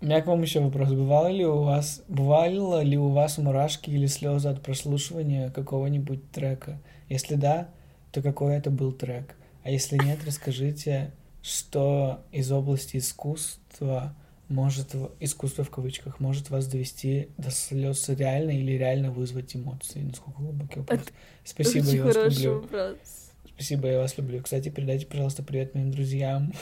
[0.00, 0.90] У меня к вам еще вопрос.
[0.90, 6.80] Бывало ли у вас, бывало ли у вас мурашки или слезы от прослушивания какого-нибудь трека?
[7.08, 7.68] Если да,
[8.10, 9.36] то какой это был трек?
[9.62, 11.12] А если нет, расскажите,
[11.42, 14.14] что из области искусства
[14.48, 20.00] может, искусство в кавычках, может вас довести до слез реально или реально вызвать эмоции?
[20.00, 21.00] Насколько глубокий вопрос.
[21.00, 21.10] Это
[21.44, 22.60] Спасибо, я вас люблю.
[22.60, 23.21] Вопрос.
[23.62, 24.42] Спасибо, я вас люблю.
[24.42, 26.52] Кстати, передайте, пожалуйста, привет моим друзьям.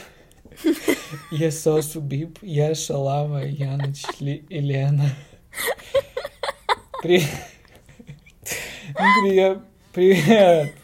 [1.30, 5.09] Я Сосу Бип, я Шалава, Яныч, Елена.
[7.03, 7.30] Привет.
[9.94, 10.74] Привет.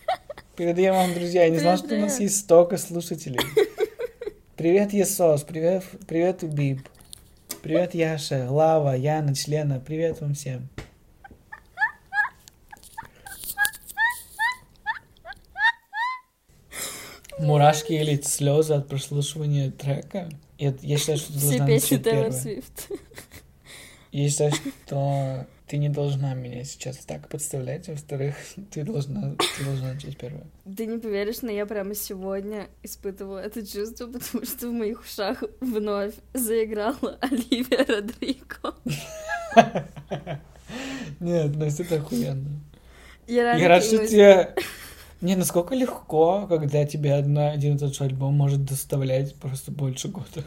[0.57, 1.45] Передаем вам, друзья.
[1.45, 3.41] Я не знал, что у нас есть столько слушателей.
[4.57, 5.43] Привет, Есос.
[5.43, 6.89] Привет, привет, Бип.
[7.63, 9.81] Привет, Яша, Лава, Яна, Лена.
[9.81, 10.71] Привет вам всем.
[17.47, 20.29] Мурашки или слезы от прослушивания трека.
[20.59, 22.89] Я, я считаю, что ты должна Все песни Тейлор Свифт.
[24.13, 28.37] Я считаю, что ты не должна меня сейчас так подставлять, во-вторых,
[28.71, 30.47] ты должна, ты должна начать первое.
[30.77, 35.43] Ты не поверишь, но я прямо сегодня испытывала это чувство, потому что в моих ушах
[35.61, 38.75] вновь заиграла Оливия Родриго.
[41.21, 42.61] Нет, Настя, это охуенно.
[43.27, 44.55] Я, я рад, что тебе
[45.21, 50.09] не, насколько легко, когда тебе одна, один и тот же альбом может доставлять просто больше
[50.09, 50.45] года.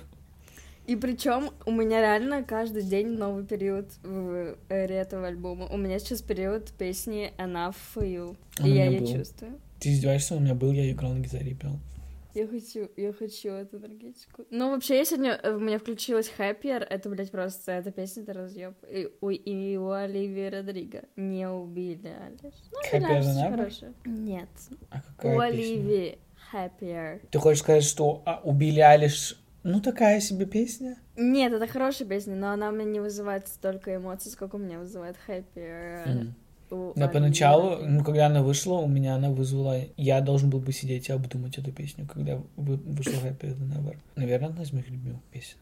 [0.85, 5.67] И причем у меня реально каждый день новый период в эре этого альбома.
[5.67, 8.35] У меня сейчас период песни Enough for You.
[8.63, 9.59] И я ее чувствую.
[9.79, 10.35] Ты издеваешься?
[10.35, 11.79] У меня был, я играл на гитаре и пел.
[12.33, 14.45] Я хочу, я хочу эту энергетику.
[14.51, 18.75] Ну, вообще, я сегодня, у меня включилась Happier, это, блядь, просто, эта песня, это разъеб.
[18.89, 21.03] И, у, и у Оливии Родриго.
[21.15, 22.53] Не убили Алиш.
[22.71, 23.93] Ну, Happier the хорошая.
[24.05, 24.49] Нет.
[24.91, 26.19] А какая У Оливии
[26.53, 27.21] Happier.
[27.31, 30.97] Ты хочешь сказать, что а, убили Алиш ну, такая себе песня.
[31.17, 35.17] Нет, это хорошая песня, но она мне не вызывает столько эмоций, сколько у меня вызывает
[35.27, 36.07] Happier.
[36.07, 36.31] Mm.
[36.69, 39.81] Да, поначалу, ну, когда она вышла, у меня она вызвала...
[39.97, 43.97] Я должен был бы сидеть и обдумать эту песню, когда вышла Happy Than Ever.
[44.15, 45.57] Наверное, одна из моих любимых песен.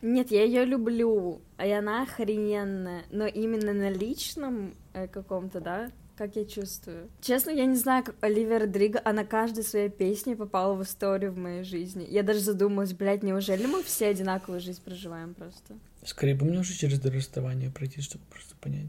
[0.00, 6.36] Нет, я ее люблю, и она охрененная, но именно на личном э, каком-то, да, как
[6.36, 7.08] я чувствую.
[7.20, 11.38] Честно, я не знаю, как Оливия Родриго, она каждой своей песней попала в историю в
[11.38, 12.06] моей жизни.
[12.08, 15.74] Я даже задумалась, блядь, неужели мы все одинаковую жизнь проживаем просто?
[16.04, 18.88] Скорее бы мне уже через расставание пройти, чтобы просто понять.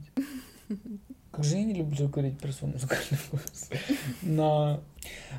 [1.32, 3.70] Как же я не люблю говорить про свой музыкальный вкус.
[4.24, 4.82] Но,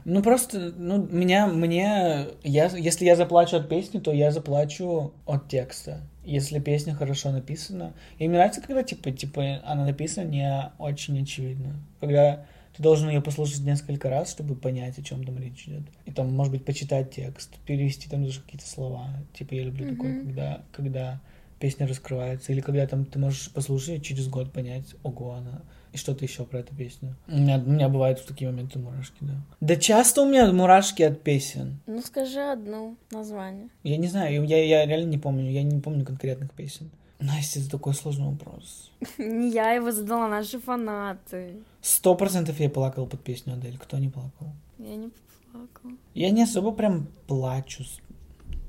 [0.04, 5.48] ну просто, ну, меня, мне, я, если я заплачу от песни, то я заплачу от
[5.48, 6.00] текста.
[6.24, 7.92] Если песня хорошо написана.
[8.18, 11.74] И мне нравится, когда, типа, типа, она написана не очень очевидно.
[11.98, 15.82] Когда ты должен ее послушать несколько раз, чтобы понять, о чем там речь идет.
[16.06, 19.08] И там, может быть, почитать текст, перевести там даже какие-то слова.
[19.32, 19.96] Типа, я люблю mm-hmm.
[19.96, 21.20] такое, когда, когда
[21.58, 25.62] песня раскрывается, или когда там ты можешь послушать через год понять, ого, она
[25.92, 27.16] и что-то еще про эту песню.
[27.28, 29.34] У меня, у меня бывают в такие моменты мурашки, да.
[29.60, 31.80] Да часто у меня мурашки от песен.
[31.86, 33.68] Ну скажи одну название.
[33.82, 36.90] Я не знаю, я, я реально не помню, я не помню конкретных песен.
[37.20, 38.90] Настя, это такой сложный вопрос.
[39.18, 41.56] Не я его задала, наши фанаты.
[41.82, 43.76] Сто процентов я плакал под песню Адель.
[43.76, 44.54] Кто не плакал?
[44.78, 45.10] Я не
[45.52, 45.90] плакал.
[46.14, 47.84] Я не особо прям плачу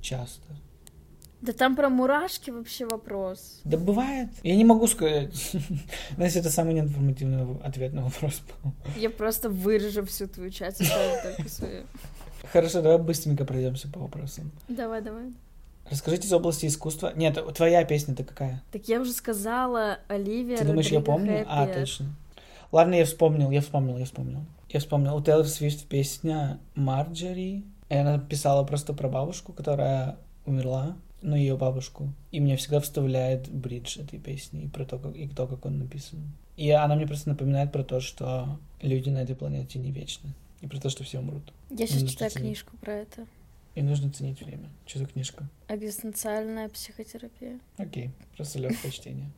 [0.01, 0.43] часто.
[1.41, 3.61] Да там про мурашки вообще вопрос.
[3.63, 4.29] Да бывает.
[4.43, 5.33] Я не могу сказать.
[6.15, 8.71] Знаете, это самый неинформативный ответ на вопрос был.
[8.95, 10.79] Я просто вырежу всю твою часть,
[11.23, 11.83] только свою.
[12.51, 14.51] Хорошо, давай быстренько пройдемся по вопросам.
[14.67, 15.33] Давай, давай.
[15.89, 17.11] Расскажите из области искусства.
[17.15, 18.63] Нет, твоя песня-то какая?
[18.71, 21.39] Так я уже сказала, Оливия Ты думаешь, я помню?
[21.39, 21.47] Хэппи.
[21.49, 22.15] А, точно.
[22.71, 24.45] Ладно, я вспомнил, я вспомнил, я вспомнил.
[24.69, 25.15] Я вспомнил.
[25.15, 27.63] У Тейлор Свифт песня Марджери.
[27.89, 32.13] И она писала просто про бабушку, которая умерла ну, ее бабушку.
[32.31, 35.79] И мне всегда вставляет бридж этой песни и про то, как, и то, как он
[35.79, 36.19] написан.
[36.57, 40.33] И она мне просто напоминает про то, что люди на этой планете не вечны.
[40.61, 41.53] И про то, что все умрут.
[41.69, 42.45] Я сейчас читаю ценить.
[42.45, 43.25] книжку про это.
[43.73, 44.69] И нужно ценить время.
[44.85, 45.47] Что за книжка?
[45.69, 47.59] Экзистенциальная психотерапия.
[47.77, 49.31] Окей, просто легкое чтение.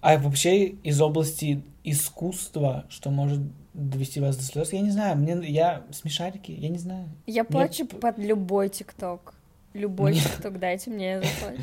[0.00, 3.40] А вообще из области искусства, что может
[3.74, 4.72] довести вас до слез.
[4.72, 7.08] Я не знаю, мне я смешарики, я не знаю.
[7.26, 8.00] Я плачу мне...
[8.00, 9.34] под любой ТикТок.
[9.72, 11.62] Любой ТикТок, дайте мне, я заплачу.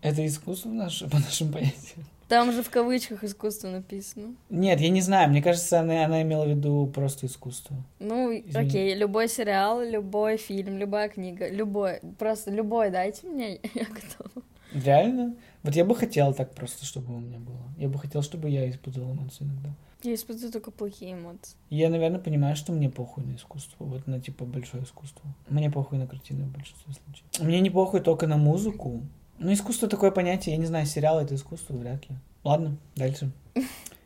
[0.00, 2.04] Это искусство наше, по нашим понятиям.
[2.28, 4.34] Там же в кавычках искусство написано.
[4.50, 7.74] Нет, я не знаю, мне кажется, она, она имела в виду просто искусство.
[8.00, 8.68] Ну, Извини.
[8.68, 14.44] окей, любой сериал, любой фильм, любая книга, любой, просто любой дайте мне, я готова.
[14.74, 15.36] Реально?
[15.62, 17.72] Вот я бы хотел так просто, чтобы у меня было.
[17.76, 19.70] Я бы хотел, чтобы я испытывал эмоции иногда.
[20.02, 21.56] Я испытываю только плохие эмоции.
[21.70, 25.22] Я, наверное, понимаю, что мне похуй на искусство, вот на, типа, большое искусство.
[25.48, 27.26] Мне похуй на картины в большинстве случаев.
[27.40, 29.02] Мне не похуй только на музыку.
[29.38, 32.16] Ну, искусство такое понятие, я не знаю, сериал это искусство, вряд ли.
[32.44, 33.32] Ладно, дальше.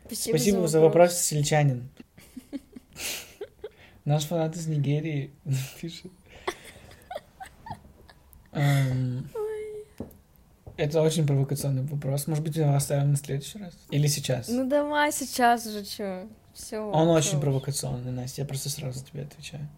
[0.07, 1.88] Спасибо, Спасибо за вопрос, вопрос сельчанин.
[4.05, 5.30] Наш фанат из Нигерии
[5.80, 6.11] пишет.
[10.77, 12.27] Это очень провокационный вопрос.
[12.27, 13.75] Может быть, его оставим на следующий раз?
[13.91, 14.49] Или сейчас?
[14.49, 16.29] Ну давай сейчас уже, что?
[16.55, 16.79] Все.
[16.79, 18.43] Он очень провокационный, Настя.
[18.43, 19.68] Я просто сразу тебе отвечаю.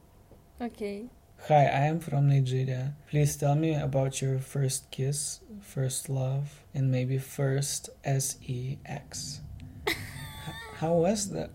[0.58, 1.02] Окей.
[1.04, 1.10] Okay.
[1.46, 2.94] Hi, I am from Nigeria.
[3.10, 9.40] Please tell me about your first kiss, first love, and maybe first S-E-X.
[10.80, 11.50] How was that?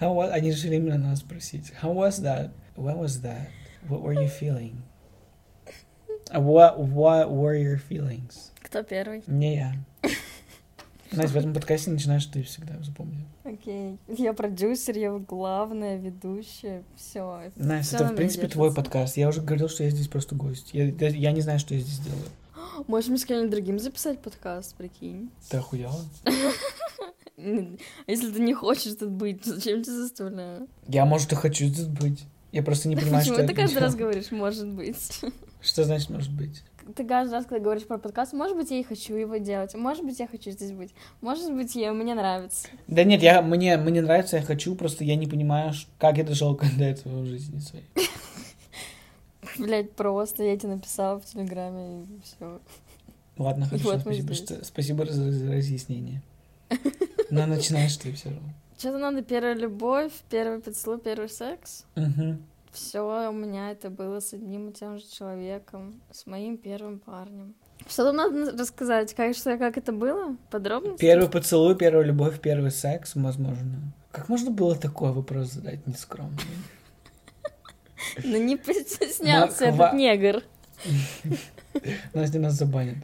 [0.00, 0.32] How was...
[0.32, 1.72] Они решили именно нас спросить.
[1.80, 2.50] How was that?
[2.74, 3.48] What was that?
[3.88, 4.82] What were you feeling?
[6.32, 8.51] What, what were your feelings?
[8.72, 9.22] Кто первый?
[9.26, 9.74] Не я.
[11.12, 13.26] Настя, в этом подкасте начинаешь ты всегда, запомни.
[13.44, 13.98] Окей.
[14.08, 17.52] Я продюсер, я главная, ведущая, все.
[17.56, 19.18] Настя, это, в принципе, твой подкаст.
[19.18, 20.70] Я уже говорил, что я здесь просто гость.
[20.72, 22.24] Я, я не знаю, что я здесь делаю.
[22.88, 25.28] Можем с кем-нибудь другим записать подкаст, прикинь.
[25.50, 26.00] Ты охуела?
[27.36, 30.66] Если ты не хочешь тут быть, зачем тебя заставляю?
[30.88, 32.24] Я, может, и хочу тут быть.
[32.52, 35.20] Я просто не понимаю, что Почему ты каждый раз говоришь «может быть»?
[35.60, 36.62] Что значит «может быть»?
[36.94, 40.04] Ты каждый раз, когда говоришь про подкаст, может быть, я и хочу его делать, может
[40.04, 42.68] быть, я хочу здесь быть, может быть, я, мне нравится.
[42.86, 46.58] Да нет, я, мне, мне нравится, я хочу, просто я не понимаю, как я дошел
[46.78, 47.86] до этого в жизни своей.
[49.58, 52.60] Блять, просто я тебе написала в Телеграме, и все.
[53.38, 56.22] Ладно, хорошо, спасибо, что, спасибо за, за разъяснение.
[57.30, 58.48] Но начинаешь ты все равно.
[58.78, 61.84] Что-то надо первая любовь, первый поцелуй, первый секс.
[61.96, 62.36] Угу.
[62.72, 67.54] Все у меня это было с одним и тем же человеком, с моим первым парнем.
[67.86, 69.12] Что там надо рассказать?
[69.14, 70.36] Как, что, как это было?
[70.50, 70.96] Подробно?
[70.96, 73.92] Первый поцелуй, первая любовь, первый секс, возможно.
[74.10, 76.38] Как можно было такой вопрос задать нескромный?
[78.24, 80.42] Ну не постеснялся этот негр.
[82.14, 82.96] Настя нас забанит.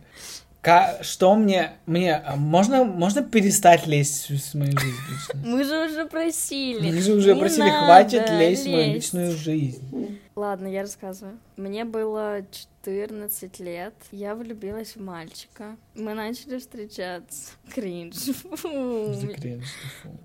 [1.03, 1.73] Что мне...
[1.87, 2.17] Мне...
[2.17, 4.97] а Можно, можно перестать лезть в мою жизнь?
[5.45, 6.91] Мы же уже просили.
[6.91, 10.19] Мы же уже Не просили, хватит лезть в мою личную жизнь.
[10.37, 11.39] Ладно, я рассказываю.
[11.57, 12.43] Мне было
[12.83, 13.95] 14 лет.
[14.13, 15.77] Я влюбилась в мальчика.
[15.95, 17.53] Мы начали встречаться.
[17.75, 18.17] Кринж.
[18.17, 19.15] Фу.
[19.37, 19.67] Кринж,
[20.03, 20.19] фу.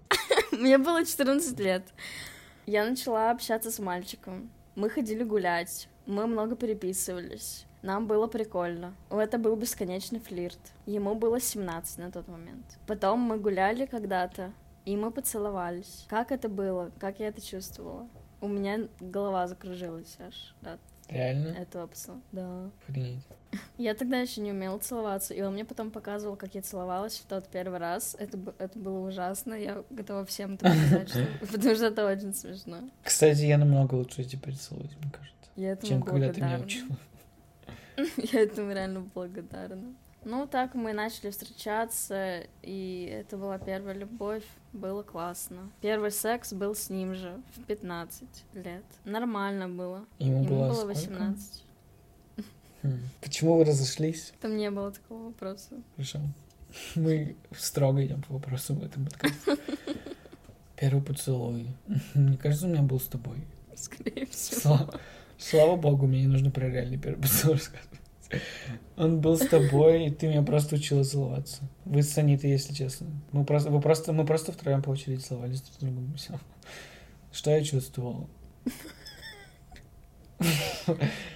[0.51, 1.83] Мне было 14 лет.
[2.65, 4.49] Я начала общаться с мальчиком.
[4.75, 5.87] Мы ходили гулять.
[6.05, 7.65] Мы много переписывались.
[7.83, 8.93] Нам было прикольно.
[9.09, 10.57] Это был бесконечный флирт.
[10.85, 12.65] Ему было 17 на тот момент.
[12.87, 14.51] Потом мы гуляли когда-то,
[14.85, 16.05] и мы поцеловались.
[16.09, 16.91] Как это было?
[16.97, 18.07] Как я это чувствовала?
[18.39, 20.79] У меня голова закружилась аж от
[21.09, 21.49] Реально?
[21.49, 22.13] этого пса.
[22.31, 22.69] Да.
[22.87, 23.19] Охренеть.
[23.77, 27.25] Я тогда еще не умела целоваться, и он мне потом показывал, как я целовалась в
[27.25, 28.15] тот первый раз.
[28.17, 29.53] Это, это было ужасно.
[29.53, 32.77] Я готова всем это показать, что- потому что это очень смешно.
[33.03, 36.65] Кстати, я намного лучше теперь целуюсь, мне кажется, Я этому чем когда ты меня благодарна.
[36.65, 36.97] учила.
[38.17, 39.95] Я этому реально благодарна.
[40.25, 44.43] Ну, так мы начали встречаться, и это была первая любовь.
[44.71, 45.69] Было классно.
[45.81, 48.23] Первый секс был с ним же в 15
[48.53, 48.83] лет.
[49.03, 50.05] Нормально было.
[50.19, 51.11] Ему, Ему было, было сколько?
[51.11, 51.63] 18.
[52.83, 52.99] Хм.
[53.21, 54.33] Почему вы разошлись?
[54.39, 55.81] Там не было такого вопроса.
[55.95, 56.19] Хорошо.
[56.95, 59.57] Мы строго идем по вопросу в этом подкасте.
[60.77, 61.67] Первый поцелуй.
[62.13, 63.37] Мне кажется, у меня был с тобой.
[63.75, 64.89] Скорее всего.
[65.49, 67.99] Слава, богу, мне не нужно про реальный первый поцелуй рассказывать.
[68.95, 71.63] Он был с тобой, и ты меня просто учила целоваться.
[71.83, 73.07] Вы с Анитой, если честно.
[73.33, 76.13] Мы просто, вы просто, мы просто втроем по очереди целовались друг с другом.
[76.13, 76.39] и всё.
[77.33, 78.29] Что я чувствовал?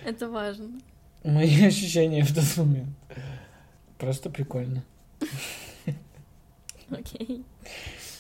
[0.05, 0.79] Это важно.
[1.25, 2.95] Мои ощущения в тот момент.
[3.97, 4.85] Просто прикольно.
[6.89, 7.43] Окей.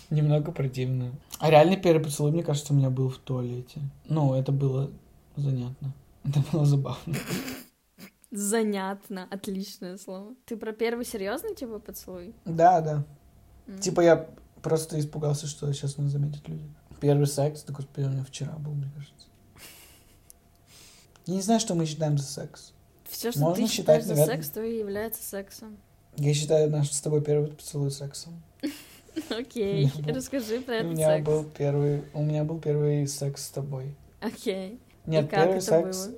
[0.09, 1.13] Немного противно.
[1.39, 3.79] А реальный первый поцелуй, мне кажется, у меня был в туалете.
[4.09, 4.91] Ну, это было
[5.41, 5.93] занятно.
[6.23, 7.15] Это было забавно.
[8.31, 9.27] Занятно.
[9.31, 10.35] Отличное слово.
[10.45, 12.35] Ты про первый серьезный типа поцелуй?
[12.45, 13.03] Да, да.
[13.67, 13.79] М.
[13.79, 14.29] Типа я
[14.61, 16.69] просто испугался, что сейчас нас заметят люди.
[16.99, 19.27] Первый секс, так господи, у меня вчера был, мне кажется.
[21.25, 22.73] Я не знаю, что мы считаем за секс.
[23.05, 24.35] Все, что Можно ты считаешь считать, за наверное.
[24.43, 25.77] секс, то и является сексом.
[26.17, 28.41] Я считаю наш с тобой первый поцелуй сексом.
[29.29, 29.91] Окей.
[29.95, 31.25] У меня Расскажи про У этот меня секс.
[31.25, 33.95] был первый, у меня был первый секс с тобой.
[34.19, 34.79] Окей.
[35.07, 36.07] Нет, И первый секс.
[36.07, 36.15] было?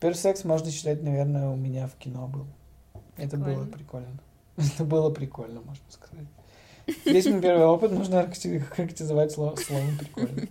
[0.00, 2.46] Первый секс можно считать, наверное, у меня в кино был.
[3.16, 4.18] Это было Прикольно.
[4.56, 6.26] Это было прикольно, можно сказать.
[7.04, 10.46] Весь мой первый опыт можно характери- характеризовать слово- словом прикольно.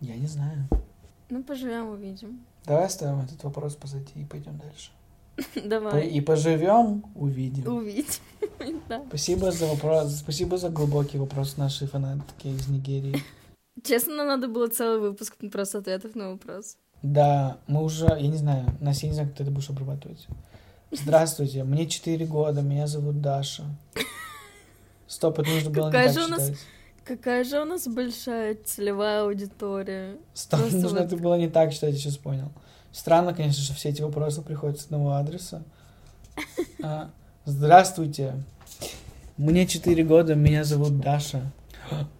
[0.00, 0.68] Я не знаю.
[1.28, 2.40] Ну, поживем, увидим.
[2.64, 4.90] Давай оставим этот вопрос позади и пойдем дальше.
[5.64, 6.08] Давай.
[6.08, 7.66] И поживем, увидим.
[7.66, 8.04] Увидим.
[8.88, 9.02] Да.
[9.08, 10.16] Спасибо за вопрос.
[10.16, 13.22] Спасибо за глубокий вопрос нашей фанатки из Нигерии.
[13.84, 16.76] Честно, надо было целый выпуск просто ответов на вопрос.
[17.02, 20.26] Да, мы уже, я не знаю, Настя, я не знаю, ты это будешь обрабатывать.
[20.90, 23.64] Здравствуйте, мне 4 года, меня зовут Даша.
[25.06, 26.58] Стоп, это нужно было не Какая так же у нас читать.
[27.04, 30.16] Какая же у нас большая целевая аудитория.
[30.34, 32.50] Стоп, просто нужно вот- это было не так читать, я сейчас понял.
[32.98, 35.62] Странно, конечно, что все эти вопросы приходят с одного адреса.
[36.82, 37.10] А,
[37.44, 38.34] здравствуйте,
[39.36, 41.52] мне 4 года, меня зовут Даша.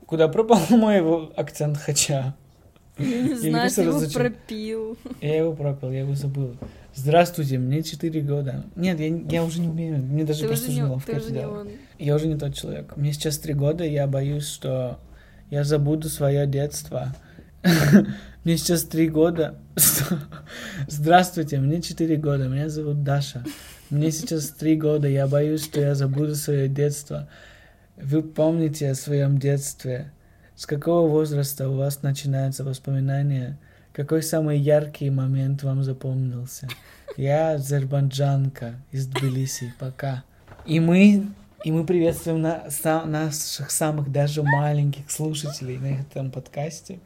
[0.06, 2.36] Куда пропал мой акцент хача?
[2.96, 4.96] Не знаю, ты его пропил.
[5.20, 6.56] Я его пропил, я его забыл.
[6.94, 8.64] Здравствуйте, мне 4 года.
[8.76, 11.30] Нет, я, я уже не умею, мне даже Ты просто уже уже не, неловко это
[11.32, 11.70] делать.
[11.98, 12.96] Я уже не тот человек.
[12.96, 15.00] Мне сейчас 3 года, и я боюсь, что
[15.50, 17.16] я забуду свое детство.
[18.44, 19.58] Мне сейчас 3 года.
[20.88, 23.44] Здравствуйте, мне 4 года, меня зовут Даша.
[23.90, 27.28] Мне сейчас 3 года, я боюсь, что я забуду свое детство.
[27.96, 30.12] Вы помните о своем детстве?
[30.54, 33.58] С какого возраста у вас начинаются воспоминания?
[33.92, 36.68] Какой самый яркий момент вам запомнился?
[37.16, 39.74] Я азербайджанка из Тбилиси.
[39.78, 40.22] Пока.
[40.64, 41.26] И мы,
[41.64, 47.00] и мы приветствуем на, са- наших самых даже маленьких слушателей на этом подкасте.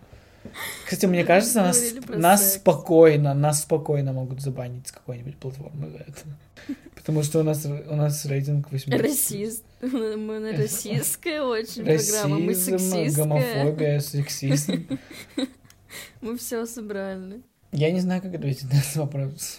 [0.85, 6.77] Кстати, мне кажется, нас, нас спокойно, нас спокойно могут забанить с какой-нибудь платформы за это.
[6.95, 9.01] Потому что у нас, у нас рейтинг 80.
[9.01, 9.65] Расист.
[9.81, 12.39] Мы на российская очень программа.
[12.39, 13.25] Мы Расизм, сексистская.
[13.25, 14.87] гомофобия, сексизм.
[16.21, 17.43] Мы все собрали.
[17.73, 19.59] Я не знаю, как ответить на этот вопрос.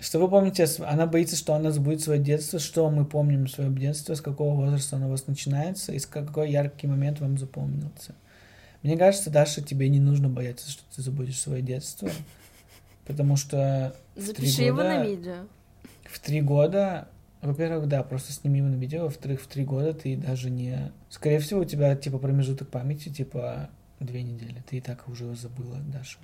[0.00, 0.66] Что вы помните?
[0.80, 2.58] Она боится, что она забудет свое детство.
[2.58, 4.14] Что мы помним свое детство?
[4.14, 5.92] С какого возраста оно у вас начинается?
[5.92, 8.14] И с какой яркий момент вам запомнился?
[8.84, 12.08] Мне кажется, Даша, тебе не нужно бояться, что ты забудешь свое детство.
[13.06, 15.34] Потому что Запиши его года- на видео.
[16.04, 17.08] в три года,
[17.42, 20.92] во-первых, да, просто сними его на видео, во-вторых, в три года ты даже не...
[21.10, 23.68] Скорее всего, у тебя, типа, промежуток памяти, типа,
[24.00, 24.62] две недели.
[24.68, 26.18] Ты и так уже его забыла, Даша.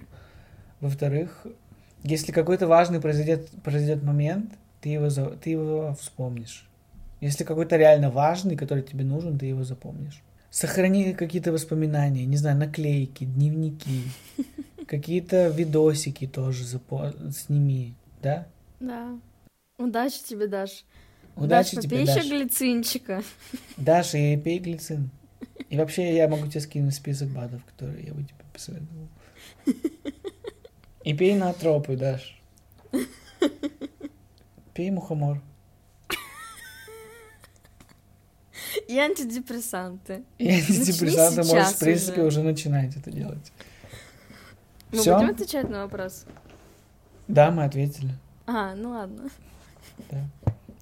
[0.80, 1.46] Во-вторых,
[2.02, 6.66] если какой-то важный произойдет, произойдет момент, ты его, за- ты его вспомнишь.
[7.20, 10.22] Если какой-то реально важный, который тебе нужен, ты его запомнишь.
[10.50, 14.02] Сохрани какие-то воспоминания, не знаю, наклейки, дневники,
[14.86, 18.48] какие-то видосики тоже запо- сними, да?
[18.80, 19.18] Да.
[19.78, 20.84] Удачи тебе, Даш.
[21.36, 22.18] Удачи Даш, тебе, попей Даша.
[22.20, 23.22] еще глицинчика.
[23.76, 25.10] Даша, и пей глицин.
[25.70, 29.08] И вообще я могу тебе скинуть список БАДов, которые я бы тебе посоветовал.
[31.04, 32.40] И пей наотропы, Даш.
[34.74, 35.40] Пей мухомор.
[38.88, 40.22] И антидепрессанты.
[40.38, 42.42] И антидепрессанты можешь, в принципе, уже.
[42.42, 43.52] начинать это делать.
[44.92, 45.16] Мы Всё?
[45.16, 46.24] будем отвечать на вопрос?
[47.28, 48.10] Да, мы ответили.
[48.46, 49.30] А, ну ладно.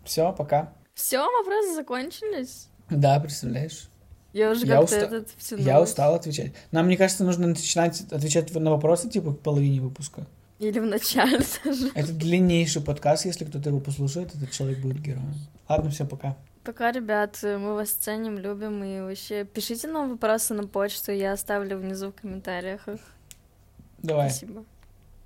[0.05, 0.73] Все, пока.
[0.95, 2.69] Все, вопросы закончились.
[2.89, 3.89] Да, представляешь?
[4.33, 5.67] Я уже как-то уста- этот втянулась.
[5.67, 6.53] Я устал отвечать.
[6.71, 10.27] Нам, мне кажется, нужно начинать отвечать на вопросы, типа, к половине выпуска.
[10.59, 11.91] Или в начале даже.
[11.95, 15.35] Это длиннейший подкаст, если кто-то его послушает, этот человек будет героем.
[15.69, 16.37] Ладно, все, пока.
[16.69, 21.79] Пока, ребят, мы вас ценим, любим и вообще пишите нам вопросы на почту, я оставлю
[21.79, 22.87] внизу в комментариях.
[22.89, 23.01] их.
[24.03, 24.29] Давай.
[24.29, 24.67] Спасибо.